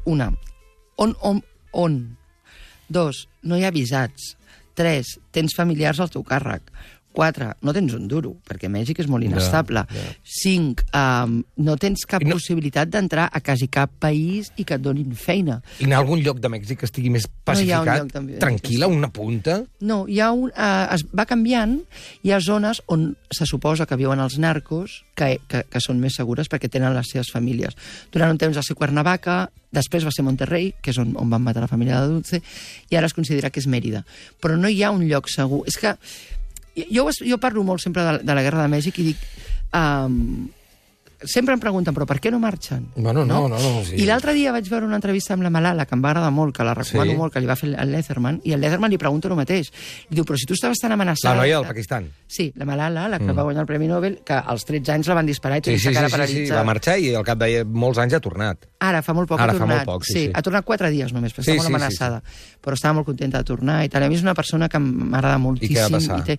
una. 0.09 0.31
On, 1.01 1.15
on, 1.25 1.41
on? 1.73 1.95
Dos, 2.93 3.25
no 3.41 3.57
hi 3.57 3.65
ha 3.65 3.73
visats. 3.73 4.35
Tres, 4.77 5.15
tens 5.33 5.55
familiars 5.57 6.01
al 6.03 6.11
teu 6.13 6.25
càrrec. 6.29 6.67
Quatre, 7.13 7.49
no 7.67 7.73
tens 7.75 7.93
un 7.97 8.05
duro, 8.09 8.37
perquè 8.47 8.69
Mèxic 8.71 9.01
és 9.03 9.09
molt 9.11 9.25
inestable. 9.27 9.83
ja. 9.91 10.03
Cinc, 10.23 10.85
um, 10.95 11.41
no 11.59 11.75
tens 11.77 12.05
cap 12.07 12.23
I 12.23 12.29
no- 12.29 12.31
no... 12.31 12.37
possibilitat 12.39 12.89
d'entrar 12.89 13.29
a 13.33 13.41
quasi 13.43 13.67
cap 13.69 13.91
país 13.99 14.53
i 14.57 14.65
que 14.65 14.75
et 14.79 14.81
donin 14.85 15.11
feina. 15.19 15.61
I 15.81 15.89
en 15.89 15.93
algun 15.99 16.23
lloc 16.23 16.39
de 16.39 16.49
Mèxic 16.49 16.79
que 16.79 16.87
estigui 16.87 17.11
més 17.11 17.27
No 17.27 17.59
hi 17.59 17.73
ha 17.73 17.81
un 17.81 17.87
pacificat, 17.87 17.99
lloc 17.99 18.13
de 18.13 18.21
Mèxic. 18.21 18.41
tranquil·la, 18.45 18.87
una 18.87 19.11
punta... 19.11 19.65
No, 19.81 20.05
hi 20.09 20.21
ha 20.21 20.31
un, 20.31 20.51
uh, 20.55 20.87
es 20.95 21.03
va 21.11 21.27
canviant, 21.27 21.81
hi 22.23 22.31
ha 22.31 22.39
zones 22.41 22.81
on 22.87 23.17
se 23.31 23.45
suposa 23.47 23.87
que 23.87 23.97
viuen 23.99 24.21
els 24.23 24.39
narcos, 24.39 25.01
que, 25.19 25.41
que, 25.51 25.65
que 25.69 25.81
són 25.83 25.99
més 26.01 26.15
segures 26.15 26.49
perquè 26.49 26.71
tenen 26.71 26.95
les 26.95 27.11
seves 27.11 27.33
famílies. 27.35 27.75
Durant 28.15 28.31
un 28.31 28.39
temps 28.39 28.57
va 28.57 28.63
ser 28.63 28.77
Cuernavaca, 28.79 29.51
després 29.75 30.07
va 30.07 30.11
ser 30.15 30.23
Monterrey, 30.25 30.73
que 30.81 30.95
és 30.95 30.99
on, 30.99 31.13
on 31.19 31.29
van 31.31 31.43
matar 31.43 31.61
la 31.67 31.69
família 31.71 32.01
de 32.01 32.09
Dulce, 32.15 32.41
i 32.89 32.97
ara 32.97 33.07
es 33.11 33.15
considera 33.15 33.51
que 33.51 33.61
és 33.61 33.67
Mèrida. 33.67 34.05
Però 34.41 34.57
no 34.57 34.71
hi 34.71 34.83
ha 34.83 34.91
un 34.95 35.05
lloc 35.11 35.29
segur. 35.29 35.65
És 35.67 35.77
que 35.79 35.97
jo, 36.77 37.09
jo 37.11 37.39
parlo 37.43 37.65
molt 37.67 37.83
sempre 37.83 38.05
de, 38.07 38.17
de 38.25 38.37
la 38.37 38.43
Guerra 38.47 38.65
de 38.65 38.73
Mèxic 38.77 39.03
i 39.03 39.11
dic... 39.13 39.29
Um, 39.71 40.51
sempre 41.25 41.55
em 41.55 41.61
pregunten, 41.61 41.93
però 41.95 42.07
per 42.09 42.19
què 42.21 42.31
no 42.33 42.39
marxen? 42.41 42.87
Bueno, 42.97 43.25
no, 43.25 43.47
no, 43.49 43.59
no, 43.59 43.85
sí. 43.85 43.97
I 44.01 44.07
l'altre 44.09 44.33
dia 44.33 44.53
vaig 44.53 44.69
veure 44.71 44.87
una 44.87 44.97
entrevista 44.97 45.35
amb 45.35 45.43
la 45.45 45.51
Malala, 45.51 45.85
que 45.87 45.95
em 45.95 46.03
va 46.05 46.11
agradar 46.15 46.31
molt, 46.33 46.55
que 46.57 46.65
la 46.65 46.75
recomano 46.75 47.11
Sí. 47.13 47.17
molt, 47.19 47.33
que 47.33 47.41
li 47.41 47.47
va 47.47 47.57
fer 47.57 47.75
el 47.79 47.93
Letherman, 47.93 48.41
i 48.45 48.53
el 48.57 48.61
Letherman 48.61 48.91
li 48.91 48.99
pregunta 48.99 49.29
el 49.29 49.35
mateix. 49.37 49.71
Li 50.09 50.17
diu, 50.17 50.25
però 50.25 50.37
si 50.41 50.47
tu 50.47 50.55
estaves 50.55 50.79
tan 50.81 50.91
La 50.91 50.95
amenaçada... 50.95 51.37
noia 51.37 51.57
del 51.59 51.67
Pakistan. 51.67 52.09
Sí, 52.27 52.53
la 52.57 52.65
Malala, 52.65 53.09
la 53.09 53.19
que 53.19 53.25
mm. 53.33 53.37
va 53.39 53.43
guanyar 53.43 53.61
el 53.63 53.67
Premi 53.67 53.87
Nobel, 53.89 54.21
que 54.25 54.33
als 54.33 54.65
13 54.65 54.93
anys 54.93 55.09
la 55.09 55.15
van 55.15 55.27
disparar 55.27 55.59
i 55.59 55.61
Sí, 55.61 55.65
tenia 55.71 55.79
sí, 55.79 55.89
la 55.89 55.93
sí, 55.93 55.95
cara 55.95 56.09
sí, 56.09 56.11
sí, 56.11 56.17
paralitzada. 56.39 56.61
va 56.61 56.65
marxar 56.65 56.99
i 56.99 57.15
al 57.15 57.25
cap 57.25 57.39
de 57.39 57.65
molts 57.65 57.99
anys 57.99 58.15
ha 58.15 58.21
tornat. 58.21 58.65
Ara, 58.81 59.03
fa 59.03 59.13
molt 59.13 59.29
poc 59.29 59.41
Ara 59.41 59.53
ha 59.53 59.55
fa 59.55 59.59
tornat. 59.67 59.77
molt 59.85 59.87
poc, 59.87 60.05
sí, 60.05 60.13
sí, 60.15 60.25
sí. 60.27 60.31
ha 60.35 60.43
tornat 60.43 60.65
quatre 60.65 60.91
dies 60.91 61.13
només, 61.13 61.35
però 61.35 61.45
Sí, 61.45 61.51
està 61.51 61.57
molt 61.61 61.67
sí, 61.67 61.73
sí, 61.73 61.75
amenaçada. 61.77 62.23
Però 62.65 62.75
estava 62.75 62.95
molt 62.95 63.07
contenta 63.07 63.39
de 63.39 63.45
tornar 63.45 63.85
i 63.85 63.89
tal. 63.89 64.03
A 64.05 64.09
mi 64.09 64.15
és 64.17 64.23
una 64.23 64.35
persona 64.35 64.69
que 64.69 64.79
m'agrada 64.79 65.39
moltíssim. 65.39 65.77
I 65.77 65.79
què 65.79 65.85
va 65.91 65.99
passar? 65.99 66.19
I, 66.21 66.23
té... 66.23 66.39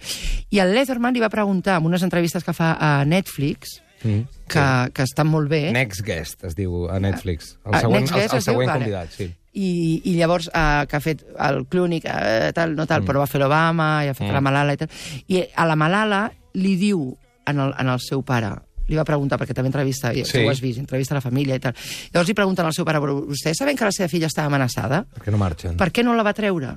I 0.50 0.59
el 0.59 0.73
Letherman 0.73 1.13
li 1.13 1.19
va 1.21 1.29
preguntar 1.29 1.77
en 1.77 1.85
unes 1.85 2.01
entrevistes 2.03 2.43
que 2.43 2.53
fa 2.53 2.73
a 2.79 3.05
Netflix, 3.05 3.81
Mm. 4.03 4.24
que, 4.48 4.63
que 4.93 5.03
estan 5.03 5.27
molt 5.27 5.50
bé... 5.51 5.72
Next 5.75 6.01
Guest, 6.05 6.43
es 6.48 6.55
diu 6.58 6.88
a 6.89 7.00
Netflix. 7.00 7.58
El 7.65 7.75
Ah, 7.75 7.81
següent, 7.86 8.01
Next 8.01 8.13
el, 8.15 8.20
Guest 8.22 8.34
el 8.34 8.39
es 8.39 8.46
diu? 8.46 8.51
següent 8.53 8.70
Vale. 8.72 8.79
convidat, 8.79 9.12
sí. 9.17 9.29
I, 9.53 10.01
i 10.08 10.13
llavors 10.15 10.48
eh, 10.53 10.86
que 10.88 10.96
ha 10.96 11.01
fet 11.03 11.25
el 11.48 11.65
Clúnic, 11.67 12.05
eh, 12.08 12.51
tal, 12.55 12.74
no 12.75 12.86
tal, 12.88 13.01
mm. 13.03 13.08
però 13.10 13.20
va 13.20 13.27
fer 13.27 13.41
l'Obama, 13.43 13.89
i 14.05 14.10
ha 14.10 14.13
fet 14.15 14.29
mm. 14.29 14.34
la 14.38 14.41
Malala 14.41 14.74
i 14.74 14.79
tal. 14.79 14.89
I 15.27 15.41
a 15.55 15.65
la 15.67 15.75
Malala 15.75 16.22
li 16.55 16.75
diu 16.79 17.10
en 17.46 17.60
el, 17.60 17.74
en 17.77 17.89
el 17.91 18.00
seu 18.00 18.22
pare, 18.24 18.53
li 18.88 18.96
va 18.98 19.03
preguntar, 19.08 19.38
perquè 19.39 19.53
també 19.55 19.70
entrevista, 19.70 20.13
sí. 20.15 20.24
Sí. 20.25 20.41
ho 20.46 20.50
has 20.51 20.60
vist, 20.63 20.79
entrevista 20.79 21.13
a 21.13 21.20
la 21.20 21.24
família 21.25 21.55
i 21.55 21.62
tal. 21.63 21.75
Llavors 22.13 22.27
li 22.31 22.36
pregunten 22.36 22.65
al 22.65 22.74
seu 22.75 22.88
pare, 22.88 23.00
però 23.03 23.17
vostè 23.27 23.53
sabent 23.55 23.77
que 23.79 23.86
la 23.88 23.91
seva 23.96 24.08
filla 24.12 24.27
estava 24.31 24.48
amenaçada, 24.51 25.03
Per 25.15 25.24
què 25.27 25.31
no 25.36 25.38
marxen? 25.39 25.77
per 25.77 25.91
què 25.91 26.03
no 26.03 26.15
la 26.15 26.24
va 26.27 26.34
treure? 26.34 26.74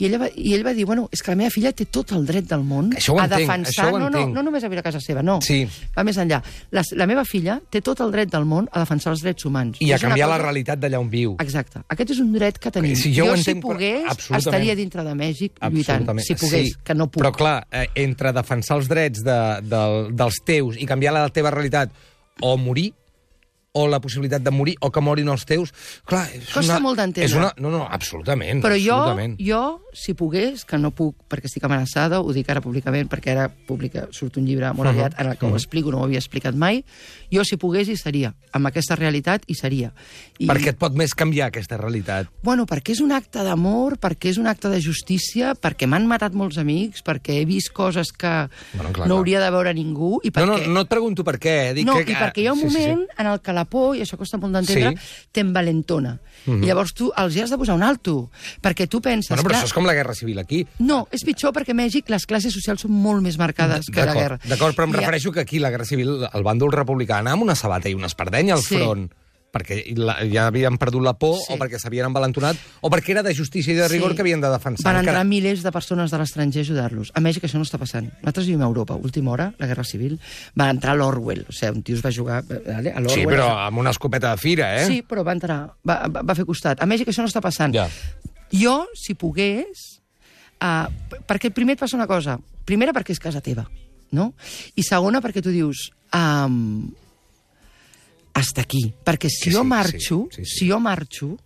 I, 0.00 0.06
ella 0.08 0.18
va, 0.22 0.26
I 0.34 0.54
ell 0.56 0.62
va 0.64 0.72
dir, 0.72 0.86
bueno, 0.88 1.04
és 1.12 1.20
que 1.22 1.30
la 1.30 1.36
meva 1.36 1.50
filla 1.52 1.70
té 1.76 1.84
tot 1.84 2.14
el 2.16 2.24
dret 2.26 2.46
del 2.48 2.62
món 2.64 2.88
Això 2.96 3.12
ho 3.12 3.18
a 3.20 3.26
entenc, 3.26 3.42
defensar... 3.42 3.84
això 3.84 3.94
ho 3.94 3.98
no, 4.00 4.08
no, 4.10 4.22
no 4.32 4.42
només 4.42 4.64
a 4.64 4.68
viure 4.72 4.80
a 4.80 4.86
casa 4.86 5.00
seva, 5.04 5.20
no. 5.22 5.34
Sí. 5.44 5.66
Va 5.94 6.02
més 6.02 6.16
enllà. 6.16 6.38
La, 6.72 6.82
la 6.96 7.06
meva 7.06 7.24
filla 7.28 7.58
té 7.70 7.82
tot 7.84 8.00
el 8.00 8.10
dret 8.10 8.30
del 8.32 8.46
món 8.48 8.70
a 8.72 8.80
defensar 8.80 9.12
els 9.12 9.20
drets 9.22 9.44
humans. 9.44 9.76
I 9.84 9.92
a 9.92 9.98
És 10.00 10.06
canviar 10.06 10.30
la 10.30 10.38
cosa- 10.38 10.46
realitat 10.46 10.80
d'allà 10.80 10.98
on 10.98 11.10
viu. 11.12 11.36
Exacte. 11.44 11.82
Aquest 11.92 12.14
és 12.16 12.22
un 12.24 12.32
dret 12.32 12.58
que 12.58 12.70
tenim. 12.72 12.96
Sí, 12.96 13.12
jo 13.14 13.26
jo 13.28 13.36
si 13.36 13.44
entenc, 13.50 13.64
però- 13.66 13.74
pogués, 13.76 14.04
absolutament. 14.08 14.46
estaria 14.48 14.76
dintre 14.80 15.04
de 15.04 15.14
Mèxic 15.14 15.60
lluitant. 15.70 16.08
Si 16.24 16.34
pogués, 16.40 16.68
sí, 16.72 16.74
que 16.82 16.94
no 16.94 17.10
puc. 17.10 17.22
Però 17.22 17.32
clar, 17.36 17.66
eh, 17.70 17.86
entre 18.06 18.32
defensar 18.32 18.78
els 18.80 18.88
drets 18.88 19.22
de, 19.22 19.38
del, 19.62 20.16
dels 20.16 20.40
teus 20.44 20.80
i 20.80 20.86
canviar 20.88 21.12
la 21.12 21.28
teva 21.28 21.50
realitat 21.52 21.92
o 22.40 22.56
morir, 22.56 22.94
o 23.72 23.86
la 23.88 24.00
possibilitat 24.04 24.42
de 24.44 24.50
morir, 24.52 24.74
o 24.84 24.90
que 24.92 25.00
morin 25.00 25.30
els 25.32 25.46
teus... 25.48 25.70
Clar, 26.04 26.26
és 26.36 26.50
Costa 26.52 26.74
una, 26.74 26.80
molt 26.84 26.98
d'entendre. 27.00 27.24
És 27.24 27.32
una... 27.36 27.48
No, 27.56 27.70
no, 27.72 27.86
absolutament. 27.88 28.60
Però 28.60 28.76
jo, 28.76 28.98
absolutament. 28.98 29.36
jo, 29.40 29.60
si 29.96 30.12
pogués, 30.18 30.66
que 30.68 30.76
no 30.76 30.90
puc 30.92 31.22
perquè 31.32 31.48
estic 31.48 31.64
amenaçada, 31.64 32.18
ho 32.20 32.34
dic 32.36 32.50
ara 32.52 32.60
públicament 32.60 33.08
perquè 33.08 33.32
ara 33.32 33.46
publica, 33.48 34.04
surt 34.12 34.36
un 34.36 34.44
llibre 34.44 34.68
molt 34.76 34.90
aviat 34.92 35.16
en 35.20 35.30
el 35.32 35.38
que 35.40 35.48
ho 35.48 35.56
explico, 35.56 35.88
no 35.92 36.02
ho 36.02 36.04
havia 36.04 36.20
explicat 36.20 36.52
mai, 36.54 36.82
jo 37.32 37.44
si 37.48 37.56
pogués 37.56 37.88
hi 37.88 37.96
seria, 37.96 38.34
amb 38.52 38.68
aquesta 38.68 38.96
realitat 39.00 39.48
hi 39.48 39.56
seria. 39.56 39.88
I, 40.36 40.50
Perquè 40.50 40.74
et 40.74 40.78
pot 40.80 40.92
més 40.98 41.16
canviar 41.16 41.48
aquesta 41.48 41.80
realitat. 41.80 42.28
Bueno, 42.44 42.66
perquè 42.68 42.92
és 42.92 43.00
un 43.00 43.16
acte 43.16 43.40
d'amor, 43.46 43.96
perquè 44.02 44.34
és 44.34 44.40
un 44.42 44.52
acte 44.52 44.68
de 44.68 44.82
justícia, 44.84 45.54
perquè 45.56 45.88
m'han 45.88 46.04
matat 46.10 46.36
molts 46.36 46.60
amics, 46.60 47.00
perquè 47.06 47.40
he 47.40 47.48
vist 47.48 47.72
coses 47.72 48.12
que 48.12 48.34
Bueno, 48.76 48.92
clar, 48.92 49.08
no 49.08 49.14
clar. 49.14 49.18
hauria 49.18 49.40
de 49.40 49.50
veure 49.56 49.72
ningú, 49.72 50.18
i 50.20 50.28
No, 50.28 50.36
perquè... 50.36 50.66
no, 50.68 50.76
no 50.76 50.84
et 50.84 50.92
pregunto 50.92 51.24
per 51.24 51.38
què. 51.40 51.56
eh, 51.70 51.74
Dic 51.80 51.88
no, 51.88 51.96
que, 52.04 52.12
i 52.12 52.20
perquè 52.20 52.44
hi 52.44 52.48
ha 52.50 52.52
un 52.52 52.60
sí, 52.60 52.68
sí, 52.68 52.76
sí. 52.76 52.80
moment 52.92 53.06
en 53.16 53.32
el 53.32 53.40
que 53.40 53.52
la 53.56 53.61
por, 53.64 53.96
i 53.96 54.02
això 54.04 54.16
costa 54.20 54.38
molt 54.38 54.52
d'entendre, 54.54 54.92
Sí. 54.96 55.26
T'envalentona. 55.32 56.18
I 56.46 56.66
llavors 56.66 56.92
tu 56.94 57.10
els 57.16 57.36
hi 57.36 57.42
has 57.44 57.50
de 57.50 57.58
posar 57.58 57.76
un 57.78 57.82
alto, 57.86 58.30
perquè 58.62 58.88
tu 58.90 59.00
penses... 59.00 59.28
Bueno, 59.30 59.42
però 59.44 59.54
clar, 59.54 59.60
això 59.62 59.70
és 59.70 59.76
com 59.76 59.86
la 59.86 59.94
guerra 59.94 60.14
civil 60.14 60.38
aquí. 60.42 60.64
No, 60.80 61.06
és 61.12 61.24
pitjor 61.24 61.52
perquè 61.54 61.70
a 61.74 61.78
Mèxic 61.78 62.10
les 62.12 62.26
classes 62.26 62.52
socials 62.54 62.82
són 62.82 62.92
molt 62.92 63.22
més 63.22 63.38
marcades 63.38 63.86
que 63.92 64.04
la 64.04 64.14
guerra. 64.14 64.38
D'acord, 64.44 64.74
però 64.76 64.88
em 64.88 64.94
I 64.94 65.00
refereixo 65.00 65.32
que 65.32 65.40
aquí 65.44 65.58
la 65.62 65.70
guerra 65.70 65.84
civil, 65.88 66.26
el 66.32 66.42
bàndol 66.46 66.72
republicà 66.74 67.18
anava 67.18 67.38
amb 67.38 67.46
una 67.48 67.54
sabata 67.58 67.88
i 67.88 67.94
una 67.94 68.06
espardenya 68.10 68.54
al 68.54 68.62
Sí. 68.62 68.76
front 68.76 69.10
perquè 69.52 69.82
la, 70.00 70.16
ja 70.32 70.46
havien 70.48 70.78
perdut 70.80 71.02
la 71.04 71.12
por 71.12 71.36
Sí. 71.36 71.52
o 71.52 71.58
perquè 71.60 71.78
s'havien 71.78 72.06
envalentonat 72.08 72.56
o 72.80 72.88
perquè 72.90 73.10
era 73.12 73.22
de 73.22 73.34
justícia 73.36 73.72
i 73.74 73.76
de 73.76 73.88
rigor 73.88 74.10
Sí. 74.12 74.16
que 74.16 74.22
havien 74.22 74.40
de 74.40 74.48
defensar. 74.48 74.84
Van 74.88 74.96
Encara- 75.02 75.20
entrar 75.20 75.24
milers 75.28 75.62
de 75.62 75.70
persones 75.72 76.10
de 76.10 76.18
l'estranger 76.18 76.62
a 76.62 76.64
ajudar-los. 76.64 77.12
A 77.14 77.20
Mèxic 77.20 77.44
això 77.44 77.60
no 77.60 77.66
està 77.68 77.78
passant. 77.78 78.08
Nosaltres 78.22 78.46
vivim 78.46 78.62
a 78.62 78.66
Europa, 78.70 78.94
última 78.96 79.30
hora, 79.32 79.52
la 79.58 79.66
Guerra 79.66 79.84
Civil, 79.84 80.18
va 80.58 80.70
entrar 80.70 80.96
l'Orwell, 80.96 81.44
o 81.48 81.52
sigui, 81.52 81.76
un 81.76 81.82
tio 81.82 81.96
es 81.96 82.02
va 82.04 82.10
jugar 82.10 82.42
vale, 82.48 82.90
a 82.92 83.00
l'Orwell. 83.00 83.10
Sí, 83.20 83.26
però 83.26 83.50
amb 83.68 83.78
una 83.78 83.90
escopeta 83.90 84.30
de 84.30 84.36
fira, 84.38 84.82
eh? 84.82 84.86
Sí, 84.86 85.02
però 85.02 85.22
va 85.22 85.32
entrar, 85.32 85.60
va, 85.86 86.08
va, 86.08 86.22
va 86.22 86.34
fer 86.34 86.46
costat. 86.48 86.80
A 86.82 86.86
Mèxic 86.86 87.08
això 87.12 87.20
no 87.20 87.28
està 87.28 87.40
passant. 87.44 87.74
Ja. 87.74 87.88
Jo, 88.52 88.86
si 88.94 89.14
pogués... 89.14 90.00
Uh, 90.62 90.86
perquè 91.26 91.50
primer 91.50 91.74
et 91.74 91.80
passa 91.80 91.96
una 91.96 92.06
cosa. 92.06 92.38
Primera, 92.64 92.92
perquè 92.94 93.10
és 93.10 93.18
casa 93.18 93.40
teva, 93.42 93.64
no? 94.14 94.32
I 94.76 94.82
segona, 94.86 95.20
perquè 95.20 95.42
tu 95.42 95.50
dius... 95.50 95.90
Um, 96.14 96.92
hasta 98.34 98.62
aquí. 98.62 98.92
Perquè 99.04 99.30
si 99.30 99.50
Que 99.50 99.56
jo 99.56 99.62
sí, 99.62 99.68
marxo, 99.68 100.18
sí, 100.30 100.36
sí, 100.36 100.44
sí. 100.44 100.58
si 100.58 100.70
jo 100.70 100.80
marxo... 100.80 101.36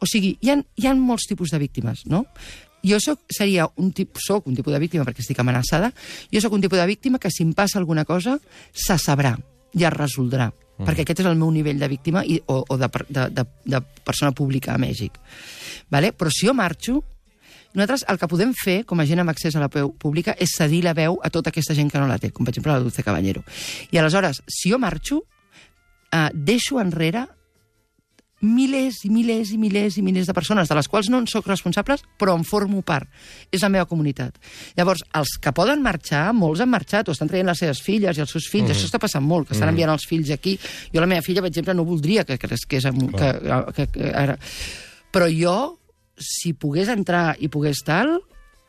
O 0.00 0.06
sigui, 0.08 0.32
hi 0.40 0.50
ha, 0.50 0.56
hi 0.56 0.86
ha 0.88 0.94
molts 0.96 1.28
tipus 1.28 1.52
de 1.52 1.58
víctimes, 1.60 2.06
no? 2.08 2.24
Jo 2.82 2.96
soc, 3.04 3.20
seria 3.28 3.66
un 3.76 3.90
tip, 3.92 4.16
soc 4.16 4.46
un 4.48 4.56
tipus 4.56 4.72
de 4.72 4.80
víctima 4.80 5.04
perquè 5.04 5.20
estic 5.20 5.38
amenaçada. 5.42 5.92
Jo 6.32 6.40
sóc 6.40 6.56
un 6.56 6.64
tipus 6.64 6.80
de 6.80 6.86
víctima 6.88 7.20
que 7.20 7.30
si 7.30 7.44
em 7.44 7.52
passa 7.52 7.78
alguna 7.78 8.06
cosa, 8.08 8.38
se 8.72 8.96
sabrà 8.98 9.34
i 9.76 9.84
es 9.84 9.92
resoldrà. 9.92 10.48
Mm. 10.50 10.88
Perquè 10.88 11.04
aquest 11.04 11.20
és 11.20 11.28
el 11.28 11.36
meu 11.36 11.50
nivell 11.52 11.78
de 11.78 11.88
víctima 11.92 12.24
i, 12.24 12.40
o, 12.48 12.62
o 12.64 12.78
de, 12.80 12.88
de, 13.08 13.26
de, 13.36 13.44
de 13.76 13.80
persona 14.04 14.32
pública 14.32 14.72
a 14.74 14.80
Mèxic. 14.80 15.20
Vale? 15.92 16.14
Però 16.16 16.32
si 16.32 16.48
jo 16.48 16.56
marxo, 16.56 17.02
nosaltres 17.74 18.06
el 18.08 18.18
que 18.18 18.30
podem 18.30 18.54
fer, 18.56 18.78
com 18.88 19.00
a 19.00 19.06
gent 19.06 19.20
amb 19.20 19.34
accés 19.34 19.54
a 19.54 19.62
la 19.62 19.68
veu 19.68 19.92
pública, 19.92 20.34
és 20.40 20.56
cedir 20.56 20.80
la 20.86 20.96
veu 20.96 21.20
a 21.22 21.30
tota 21.30 21.52
aquesta 21.52 21.76
gent 21.76 21.92
que 21.92 22.00
no 22.00 22.08
la 22.08 22.18
té, 22.18 22.32
com 22.32 22.48
per 22.48 22.54
exemple 22.56 22.72
la 22.72 22.80
Dulce 22.80 23.04
Caballero. 23.04 23.44
I 23.92 24.00
aleshores, 24.00 24.40
si 24.48 24.72
jo 24.72 24.80
marxo, 24.80 25.20
eh, 26.12 26.28
deixo 26.34 26.80
enrere 26.80 27.26
milers 28.40 29.02
i 29.04 29.10
milers 29.12 29.50
i 29.52 29.58
milers 29.60 29.98
i 30.00 30.02
milers 30.02 30.28
de 30.30 30.34
persones, 30.34 30.68
de 30.68 30.76
les 30.76 30.88
quals 30.88 31.10
no 31.12 31.18
en 31.20 31.26
sóc 31.28 31.46
responsables, 31.48 32.02
però 32.18 32.34
en 32.38 32.44
formo 32.48 32.80
part. 32.86 33.08
És 33.52 33.62
la 33.62 33.68
meva 33.72 33.86
comunitat. 33.88 34.38
Llavors, 34.78 35.04
els 35.20 35.36
que 35.42 35.52
poden 35.56 35.82
marxar, 35.84 36.30
molts 36.36 36.62
han 36.64 36.72
marxat, 36.72 37.08
o 37.08 37.16
estan 37.16 37.28
traient 37.28 37.48
les 37.50 37.60
seves 37.60 37.82
filles 37.84 38.16
i 38.16 38.24
els 38.24 38.32
seus 38.32 38.48
fills, 38.48 38.70
mm. 38.70 38.76
això 38.76 38.88
està 38.88 39.00
passant 39.02 39.24
molt, 39.24 39.48
que 39.48 39.56
estan 39.58 39.72
enviant 39.72 39.92
els 39.92 40.08
fills 40.08 40.32
aquí. 40.32 40.56
Jo 40.94 41.04
la 41.04 41.10
meva 41.10 41.24
filla, 41.26 41.44
per 41.44 41.52
exemple, 41.52 41.76
no 41.76 41.84
voldria 41.88 42.24
que 42.24 42.40
cresqués 42.40 42.88
amb, 42.88 43.10
que, 43.12 43.34
que, 43.76 43.88
que, 43.92 44.14
ara. 44.16 44.38
Però 45.12 45.28
jo, 45.28 45.58
si 46.16 46.54
pogués 46.56 46.88
entrar 46.92 47.34
i 47.40 47.52
pogués 47.52 47.84
tal, 47.84 48.16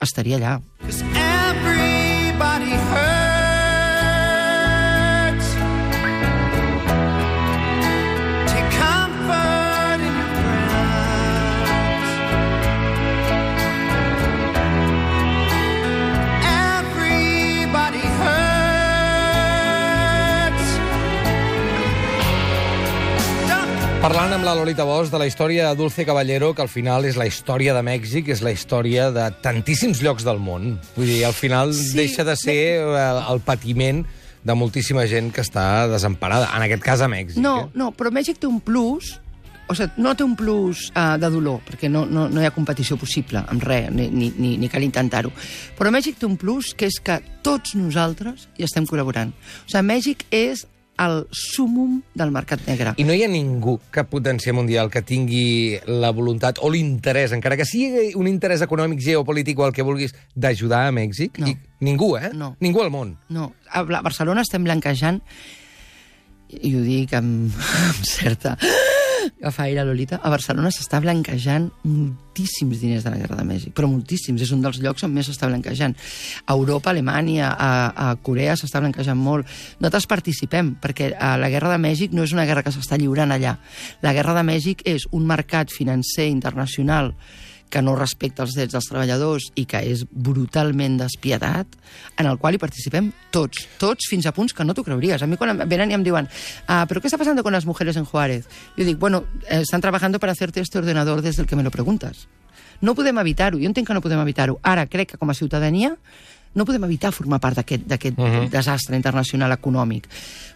estaria 0.04 0.42
allà. 0.42 0.60
Everybody 0.84 2.76
hurts. 2.76 3.11
Parlant 24.02 24.32
amb 24.34 24.42
la 24.42 24.56
Lolita 24.58 24.82
Bosch 24.82 25.12
de 25.14 25.20
la 25.22 25.28
història 25.30 25.68
de 25.68 25.78
Dulce 25.78 26.08
Caballero, 26.08 26.56
que 26.58 26.64
al 26.64 26.70
final 26.74 27.06
és 27.06 27.20
la 27.22 27.28
història 27.30 27.76
de 27.78 27.84
Mèxic, 27.86 28.32
és 28.34 28.40
la 28.42 28.50
història 28.50 29.12
de 29.14 29.28
tantíssims 29.46 30.02
llocs 30.02 30.26
del 30.26 30.42
món. 30.42 30.72
Vull 30.96 31.06
dir, 31.06 31.20
al 31.28 31.36
final 31.38 31.70
sí. 31.78 31.92
deixa 32.00 32.26
de 32.26 32.34
ser 32.34 32.56
el, 32.82 33.20
el 33.22 33.42
patiment 33.46 34.02
de 34.42 34.56
moltíssima 34.58 35.06
gent 35.06 35.30
que 35.30 35.46
està 35.46 35.86
desemparada, 35.92 36.50
en 36.50 36.66
aquest 36.66 36.82
cas 36.82 37.06
a 37.06 37.12
Mèxic. 37.14 37.38
No, 37.46 37.54
eh? 37.68 37.70
no, 37.78 37.92
però 37.94 38.10
Mèxic 38.10 38.42
té 38.42 38.50
un 38.50 38.58
plus, 38.66 39.14
o 39.70 39.78
sigui, 39.78 40.02
no 40.02 40.16
té 40.18 40.26
un 40.26 40.34
plus 40.40 40.88
uh, 40.96 41.14
de 41.22 41.30
dolor, 41.38 41.62
perquè 41.70 41.94
no, 41.94 42.08
no, 42.10 42.26
no 42.26 42.42
hi 42.42 42.50
ha 42.50 42.56
competició 42.58 42.98
possible 42.98 43.46
amb 43.54 43.70
res, 43.70 43.94
ni, 43.94 44.10
ni, 44.10 44.34
ni, 44.34 44.56
ni 44.58 44.74
cal 44.74 44.82
intentar-ho. 44.82 45.30
Però 45.78 45.94
Mèxic 45.94 46.18
té 46.18 46.26
un 46.26 46.42
plus, 46.42 46.74
que 46.74 46.90
és 46.90 46.98
que 46.98 47.22
tots 47.46 47.78
nosaltres 47.78 48.50
hi 48.58 48.66
estem 48.66 48.90
col·laborant. 48.90 49.38
O 49.62 49.70
sigui, 49.70 49.86
Mèxic 49.94 50.26
és 50.34 50.66
el 51.02 51.26
súmum 51.32 52.00
del 52.14 52.34
mercat 52.34 52.62
negre. 52.68 52.94
I 53.02 53.06
no 53.08 53.16
hi 53.16 53.24
ha 53.26 53.30
ningú, 53.32 53.78
cap 53.94 54.12
potència 54.12 54.54
mundial, 54.54 54.92
que 54.94 55.04
tingui 55.06 55.80
la 55.90 56.12
voluntat 56.16 56.62
o 56.62 56.70
l'interès, 56.74 57.34
encara 57.38 57.58
que 57.60 57.68
sigui 57.68 58.12
un 58.20 58.30
interès 58.30 58.62
econòmic, 58.66 59.02
geopolític 59.02 59.60
o 59.60 59.70
el 59.70 59.76
que 59.76 59.86
vulguis, 59.88 60.16
d'ajudar 60.36 60.86
a 60.88 60.94
Mèxic? 60.96 61.42
No. 61.42 61.50
I 61.50 61.88
ningú, 61.88 62.14
eh? 62.20 62.32
No. 62.38 62.54
Ningú 62.62 62.86
al 62.86 62.94
món. 62.94 63.16
No, 63.30 63.52
a 63.72 63.84
Barcelona 64.02 64.46
estem 64.46 64.68
blanquejant, 64.68 65.22
i 66.52 66.76
ho 66.76 66.82
dic 66.84 67.14
amb, 67.18 67.56
amb 67.90 68.08
certa 68.08 68.58
afaire, 69.44 69.84
Lolita, 69.86 70.20
a 70.22 70.30
Barcelona 70.34 70.72
s'està 70.74 71.00
blanquejant 71.04 71.70
moltíssims 71.84 72.80
diners 72.82 73.06
de 73.06 73.14
la 73.14 73.20
Guerra 73.22 73.38
de 73.40 73.46
Mèxic, 73.48 73.76
però 73.78 73.90
moltíssims, 73.92 74.42
és 74.42 74.54
un 74.56 74.64
dels 74.64 74.80
llocs 74.84 75.06
on 75.08 75.14
més 75.14 75.30
s'està 75.30 75.50
blanquejant. 75.50 75.96
A 76.46 76.56
Europa, 76.58 76.90
a 76.90 76.96
Alemanya, 76.96 77.52
a, 77.52 77.72
a 77.92 78.16
Corea 78.24 78.56
s'està 78.60 78.82
blanquejant 78.84 79.20
molt. 79.20 79.48
Nosaltres 79.80 80.10
participem, 80.10 80.76
perquè 80.82 81.12
a 81.18 81.36
la 81.42 81.52
Guerra 81.54 81.76
de 81.76 81.82
Mèxic 81.84 82.16
no 82.18 82.26
és 82.28 82.34
una 82.36 82.48
guerra 82.50 82.64
que 82.66 82.74
s'està 82.74 83.00
lliurant 83.00 83.32
allà. 83.36 83.58
La 84.02 84.16
Guerra 84.18 84.36
de 84.38 84.46
Mèxic 84.48 84.86
és 84.90 85.08
un 85.12 85.28
mercat 85.30 85.74
financer 85.74 86.30
internacional 86.32 87.16
que 87.72 87.82
no 87.82 87.96
respecta 87.96 88.44
els 88.44 88.54
drets 88.58 88.76
dels 88.76 88.90
treballadors 88.92 89.48
i 89.56 89.66
que 89.70 89.80
és 89.88 90.04
brutalment 90.12 91.00
despietat, 91.00 91.80
en 92.20 92.30
el 92.30 92.38
qual 92.38 92.56
hi 92.56 92.62
participem 92.62 93.10
tots, 93.32 93.66
tots 93.82 94.10
fins 94.12 94.28
a 94.28 94.36
punts 94.36 94.54
que 94.54 94.66
no 94.68 94.76
t'ho 94.76 94.86
creuries. 94.86 95.24
A 95.24 95.30
mi 95.32 95.40
quan 95.40 95.64
venen 95.64 95.94
i 95.94 95.98
em 95.98 96.04
diuen 96.06 96.28
ah, 96.68 96.86
¿pero 96.88 97.02
qué 97.02 97.08
está 97.08 97.18
pasando 97.18 97.44
con 97.44 97.54
las 97.54 97.66
mujeres 97.66 97.96
en 97.96 98.06
Juárez? 98.06 98.48
Jo 98.78 98.86
dic, 98.86 99.00
bueno, 99.00 99.24
están 99.50 99.82
trabajando 99.82 100.20
para 100.20 100.34
hacerte 100.34 100.60
este 100.60 100.78
ordenador 100.78 101.22
desde 101.22 101.42
el 101.42 101.48
que 101.48 101.56
me 101.56 101.64
lo 101.64 101.72
preguntas. 101.72 102.28
No 102.82 102.96
podem 102.96 103.18
evitar-ho, 103.22 103.60
jo 103.62 103.70
entenc 103.70 103.88
que 103.88 103.94
no 103.94 104.02
podem 104.02 104.20
evitar-ho. 104.20 104.60
Ara, 104.66 104.88
crec 104.90 105.14
que 105.14 105.18
com 105.22 105.30
a 105.30 105.38
ciutadania 105.38 105.96
no 106.54 106.66
podem 106.66 106.84
evitar 106.84 107.12
formar 107.12 107.40
part 107.40 107.58
d'aquest 107.58 108.18
uh 108.18 108.26
-huh. 108.26 108.50
desastre 108.50 108.96
internacional 108.96 109.52
econòmic. 109.52 110.08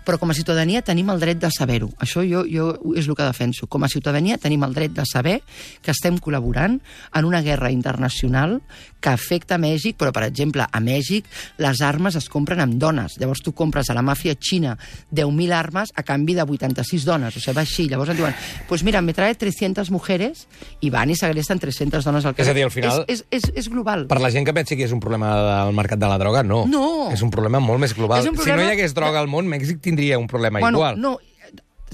Però 0.06 0.20
com 0.20 0.30
a 0.30 0.34
ciutadania 0.34 0.82
tenim 0.82 1.10
el 1.10 1.20
dret 1.20 1.40
de 1.40 1.50
saber-ho. 1.50 1.90
Això 1.98 2.22
jo, 2.22 2.46
jo 2.46 2.94
és 2.96 3.08
el 3.08 3.16
que 3.16 3.24
defenso. 3.24 3.66
Com 3.68 3.84
a 3.84 3.88
ciutadania 3.88 4.38
tenim 4.38 4.64
el 4.64 4.74
dret 4.74 4.92
de 4.92 5.04
saber 5.06 5.42
que 5.82 5.92
estem 5.92 6.18
col·laborant 6.18 6.80
en 7.14 7.26
una 7.26 7.42
guerra 7.42 7.72
internacional 7.72 8.62
que 9.00 9.10
afecta 9.10 9.58
Mèxic, 9.58 9.96
però, 9.98 10.12
per 10.12 10.24
exemple, 10.24 10.66
a 10.72 10.80
Mèxic 10.80 11.26
les 11.58 11.82
armes 11.82 12.16
es 12.16 12.30
compren 12.30 12.60
amb 12.60 12.76
dones. 12.76 13.18
Llavors 13.18 13.42
tu 13.42 13.54
compres 13.54 13.90
a 13.90 13.94
la 13.94 14.02
màfia 14.02 14.36
xina 14.40 14.78
10.000 15.12 15.52
armes 15.54 15.92
a 15.96 16.04
canvi 16.04 16.36
de 16.36 16.44
86 16.44 17.06
dones. 17.06 17.36
O 17.36 17.40
sigui, 17.40 17.56
va 17.56 17.62
així. 17.62 17.90
Llavors 17.90 18.10
et 18.12 18.18
diuen, 18.18 18.36
pues 18.68 18.84
mira, 18.84 19.02
me 19.02 19.14
trae 19.14 19.34
300 19.36 19.90
mujeres 19.92 20.48
i 20.82 20.90
van 20.90 21.10
i 21.10 21.16
segresten 21.16 21.60
300 21.60 22.04
dones 22.04 22.26
al 22.26 22.36
carrer. 22.36 22.48
És 22.48 22.52
a 22.52 22.54
dir, 22.54 22.64
al 22.64 22.72
final- 22.72 23.06
És, 23.08 23.26
és, 23.32 23.44
és, 23.44 23.52
és 23.56 23.70
global. 23.70 24.08
Per 24.08 24.20
la 24.22 24.30
gent 24.30 24.46
que 24.46 24.54
pensi 24.54 24.76
que 24.76 24.84
és 24.84 24.92
un 24.92 25.00
problema 25.00 25.36
del 25.66 25.74
mercat 25.74 25.85
de 25.94 26.10
la 26.10 26.18
droga, 26.18 26.42
no. 26.44 26.64
No. 26.66 26.86
És 27.14 27.22
un 27.22 27.30
problema 27.34 27.62
molt 27.62 27.80
més 27.84 27.94
global. 27.94 28.26
Un 28.26 28.34
Si 28.34 28.42
problema 28.42 28.64
no 28.64 28.70
hi 28.70 28.74
hagués 28.74 28.96
droga 28.98 29.22
al 29.22 29.30
món, 29.32 29.46
Mèxic 29.52 29.82
tindria 29.86 30.18
un 30.18 30.26
problema 30.28 30.60
bueno, 30.60 30.82
igual. 30.82 31.00
No, 31.00 31.18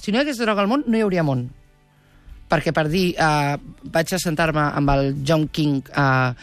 si 0.01 0.11
no 0.11 0.19
hi 0.19 0.23
hagués 0.23 0.39
droga 0.41 0.63
al 0.63 0.71
món, 0.71 0.85
no 0.87 0.97
hi 0.97 1.03
hauria 1.05 1.25
món. 1.27 1.49
Perquè 2.51 2.73
per 2.75 2.87
dir, 2.91 3.13
uh, 3.15 3.55
vaig 3.93 4.15
a 4.15 4.19
sentar-me 4.19 4.63
amb 4.79 4.91
el 4.95 5.13
John 5.27 5.47
King, 5.51 5.83
uh, 5.95 6.33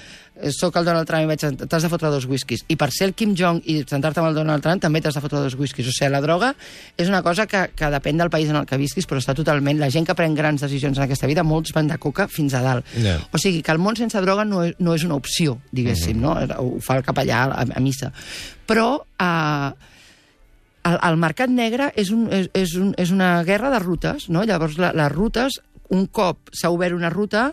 soc 0.54 0.76
el 0.78 0.86
Donald 0.86 1.08
Trump 1.08 1.24
i 1.24 1.28
vaig 1.30 1.42
t'has 1.42 1.84
de 1.84 1.90
fotre 1.90 2.10
dos 2.12 2.26
whiskies. 2.30 2.64
I 2.70 2.76
per 2.78 2.90
ser 2.94 3.08
el 3.08 3.14
Kim 3.18 3.34
Jong 3.38 3.60
i 3.66 3.80
sentar-te 3.88 4.22
amb 4.22 4.30
el 4.30 4.38
Donald 4.38 4.62
Trump 4.64 4.82
també 4.82 5.02
t'has 5.02 5.16
de 5.18 5.22
fotre 5.24 5.42
dos 5.42 5.56
whiskies. 5.58 5.88
O 5.90 5.94
sigui, 5.94 6.12
la 6.14 6.22
droga 6.24 6.52
és 6.96 7.10
una 7.10 7.22
cosa 7.26 7.48
que, 7.50 7.66
que 7.74 7.90
depèn 7.94 8.22
del 8.22 8.30
país 8.30 8.50
en 8.52 8.60
el 8.60 8.68
que 8.68 8.78
visquis, 8.80 9.08
però 9.08 9.22
està 9.22 9.34
totalment... 9.38 9.78
La 9.78 9.90
gent 9.94 10.06
que 10.06 10.16
pren 10.18 10.34
grans 10.38 10.62
decisions 10.64 10.98
en 10.98 11.06
aquesta 11.06 11.28
vida, 11.30 11.44
molts 11.46 11.74
van 11.74 11.90
de 11.90 11.98
coca 12.02 12.28
fins 12.30 12.54
a 12.54 12.62
dalt. 12.64 12.88
Ja. 13.02 13.18
O 13.32 13.42
sigui, 13.42 13.62
que 13.66 13.74
el 13.74 13.82
món 13.82 13.98
sense 13.98 14.22
droga 14.24 14.46
no 14.46 14.64
és, 14.66 14.74
no 14.82 14.94
és 14.94 15.04
una 15.06 15.18
opció, 15.18 15.58
diguéssim, 15.74 16.18
no? 16.22 16.34
Ho 16.34 16.80
fa 16.84 16.98
el 16.98 17.06
capellà 17.06 17.44
a, 17.50 17.68
a 17.68 17.84
missa. 17.84 18.12
Però... 18.66 18.90
Uh, 19.18 19.94
el, 20.88 20.98
el 21.04 21.16
mercat 21.20 21.50
negre 21.52 21.90
és, 21.98 22.10
un, 22.14 22.28
és, 22.32 22.48
és, 22.56 22.74
un, 22.80 22.92
és 22.96 23.10
una 23.12 23.42
guerra 23.44 23.68
de 23.74 23.80
rutes, 23.82 24.28
no? 24.32 24.44
Llavors, 24.48 24.78
la, 24.80 24.92
les 24.96 25.12
rutes, 25.12 25.58
un 25.94 26.06
cop 26.06 26.52
s'ha 26.54 26.70
obert 26.72 26.96
una 26.96 27.10
ruta, 27.12 27.50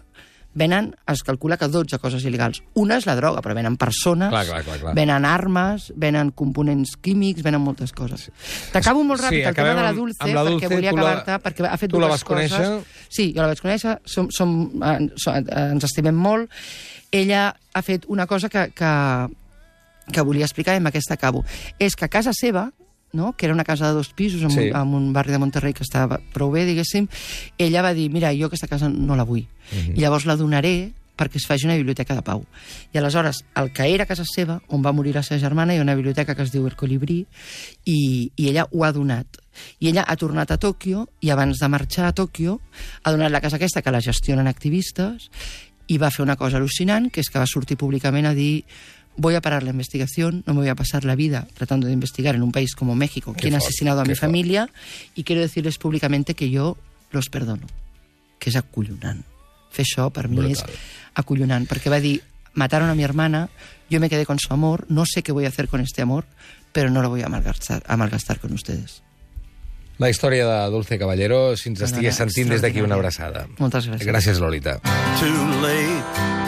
venen, 0.55 0.93
es 1.11 1.21
calcula 1.27 1.57
que 1.59 1.67
12 1.67 1.99
coses 1.99 2.23
il·legals. 2.25 2.61
Una 2.79 2.95
és 2.97 3.05
la 3.05 3.15
droga, 3.19 3.41
però 3.43 3.53
venen 3.57 3.75
persones, 3.77 4.29
Clar, 4.31 4.45
clar, 4.47 4.61
clar, 4.63 4.77
clar. 4.79 4.93
venen 4.95 5.25
armes, 5.27 5.89
venen 5.99 6.31
components 6.31 6.95
químics, 7.03 7.43
venen 7.43 7.61
moltes 7.61 7.91
coses. 7.93 8.29
T'acabo 8.71 9.03
molt 9.03 9.19
Sí, 9.21 9.27
ràpid 9.27 9.41
el 9.43 9.51
acabem 9.51 9.75
tema 9.75 9.81
de 9.81 9.87
la 9.89 9.93
Dulce, 9.99 10.23
amb 10.23 10.33
la 10.39 10.43
Dulce, 10.47 10.65
perquè 10.65 10.75
volia 10.79 10.93
acabar-te, 10.95 11.37
perquè 11.43 11.67
ha 11.67 11.77
fet 11.77 11.91
tu 11.91 11.99
dues 11.99 12.23
coses. 12.23 12.51
conèixer? 12.55 12.83
Sí, 13.09 13.33
jo 13.35 13.43
la 13.43 13.51
vaig 13.51 13.61
conèixer, 13.61 13.97
som, 14.05 14.31
som, 14.31 14.55
som, 15.19 15.35
ens 15.35 15.83
estimem 15.91 16.15
molt. 16.15 16.49
Ella 17.11 17.49
ha 17.73 17.81
fet 17.83 18.07
una 18.07 18.25
cosa 18.27 18.47
que, 18.49 18.69
que, 18.75 18.93
que 20.11 20.21
volia 20.21 20.47
explicar 20.47 20.73
i 20.75 20.81
amb 20.81 20.87
aquesta 20.87 21.15
acabo. 21.19 21.43
És 21.79 21.95
que 21.95 22.05
a 22.07 22.11
casa 22.11 22.31
seva, 22.35 22.69
no? 23.15 23.33
que 23.33 23.47
era 23.47 23.55
una 23.55 23.63
casa 23.63 23.87
de 23.87 23.93
dos 23.93 24.11
pisos 24.13 24.41
en, 24.43 24.51
Sí. 24.51 24.59
un, 24.69 24.75
en 24.75 24.93
un 24.93 25.13
barri 25.13 25.31
de 25.31 25.39
Monterrey 25.39 25.73
que 25.73 25.83
estava 25.83 26.19
prou 26.33 26.51
bé, 26.51 26.65
diguéssim, 26.67 27.07
ella 27.57 27.81
va 27.81 27.93
dir, 27.95 28.11
mira, 28.11 28.33
jo 28.35 28.51
aquesta 28.51 28.67
casa 28.67 28.89
no 28.91 29.15
la 29.15 29.23
vull. 29.25 29.47
I 29.95 29.97
llavors 30.03 30.27
la 30.27 30.35
donaré 30.37 30.91
perquè 31.15 31.39
es 31.39 31.45
faci 31.47 31.63
una 31.63 31.77
biblioteca 31.79 32.13
de 32.13 32.21
pau. 32.27 32.41
I 32.91 32.97
aleshores, 32.99 33.45
el 33.55 33.69
que 33.71 33.85
era 33.87 34.05
casa 34.05 34.25
seva, 34.27 34.57
on 34.67 34.83
va 34.83 34.91
morir 34.91 35.13
la 35.15 35.23
seva 35.23 35.39
germana, 35.39 35.71
hi 35.73 35.79
ha 35.79 35.85
una 35.85 35.95
biblioteca 35.95 36.35
que 36.35 36.43
es 36.43 36.51
diu 36.51 36.65
El 36.67 36.75
Colibrí, 36.75 37.21
i, 37.85 38.31
i 38.35 38.49
ella 38.49 38.65
ho 38.69 38.83
ha 38.83 38.91
donat. 38.91 39.39
I 39.79 39.93
ella 39.93 40.03
ha 40.05 40.17
tornat 40.19 40.51
a 40.51 40.57
Tòquio, 40.59 41.05
i 41.23 41.31
abans 41.31 41.61
de 41.63 41.69
marxar 41.71 42.09
a 42.09 42.11
Tòquio, 42.11 42.59
ha 43.03 43.13
donat 43.15 43.31
la 43.31 43.39
casa 43.39 43.55
aquesta, 43.55 43.81
que 43.81 43.95
la 43.95 44.03
gestionen 44.03 44.47
activistes, 44.51 45.29
i 45.87 45.97
va 46.01 46.11
fer 46.11 46.25
una 46.25 46.35
cosa 46.35 46.59
al·lucinant, 46.59 47.07
que 47.09 47.21
és 47.23 47.29
que 47.31 47.39
va 47.39 47.47
sortir 47.47 47.77
públicament 47.79 48.25
a 48.27 48.33
dir 48.35 48.65
voy 49.17 49.35
a 49.35 49.41
parar 49.41 49.63
la 49.63 49.71
investigación, 49.71 50.43
no 50.45 50.53
me 50.53 50.61
voy 50.61 50.69
a 50.69 50.75
pasar 50.75 51.05
la 51.05 51.15
vida 51.15 51.47
tratando 51.53 51.87
de 51.87 51.93
investigar 51.93 52.35
en 52.35 52.43
un 52.43 52.51
país 52.51 52.75
como 52.75 52.95
México 52.95 53.35
quién 53.37 53.53
ha 53.55 53.57
asesinado 53.57 54.01
a 54.01 54.05
mi 54.05 54.15
familia 54.15 54.69
y 55.15 55.23
quiero 55.23 55.41
decirles 55.41 55.77
públicamente 55.77 56.33
que 56.33 56.49
yo 56.49 56.77
los 57.11 57.29
perdono. 57.29 57.67
Que 58.39 58.51
és 58.51 58.57
acollonant. 58.59 59.23
Fer 59.71 59.85
això 59.85 60.09
per 60.13 60.27
mi 60.27 60.37
Brutal. 60.37 60.51
és 60.51 60.63
acollonant, 61.15 61.63
perquè 61.67 61.89
va 61.89 62.01
dir 62.03 62.19
mataron 62.53 62.89
a 62.89 62.95
mi 62.95 63.03
hermana, 63.03 63.49
yo 63.89 63.99
me 63.99 64.09
quedé 64.09 64.25
con 64.25 64.39
su 64.39 64.53
amor, 64.53 64.85
no 64.89 65.05
sé 65.05 65.23
qué 65.23 65.31
voy 65.31 65.45
a 65.45 65.49
hacer 65.49 65.67
con 65.67 65.81
este 65.81 66.01
amor, 66.01 66.25
pero 66.71 66.89
no 66.89 67.01
lo 67.01 67.09
voy 67.09 67.21
a 67.23 67.29
malgastar, 67.29 67.83
a 67.87 67.97
malgastar 67.97 68.39
con 68.39 68.53
ustedes. 68.53 69.01
La 69.97 70.09
història 70.09 70.45
de 70.45 70.71
Dulce 70.71 70.99
Caballero, 70.99 71.55
si 71.55 71.69
ens 71.71 71.85
estigués 71.87 72.19
sentint 72.19 72.51
des 72.51 72.59
d'aquí 72.59 72.83
una 72.83 72.99
abraçada. 72.99 73.47
Moltes 73.63 73.87
gràcies. 73.87 74.09
Gràcies, 74.11 74.43
Lolita. 74.43 74.81
Too 75.21 75.61
late 75.63 76.44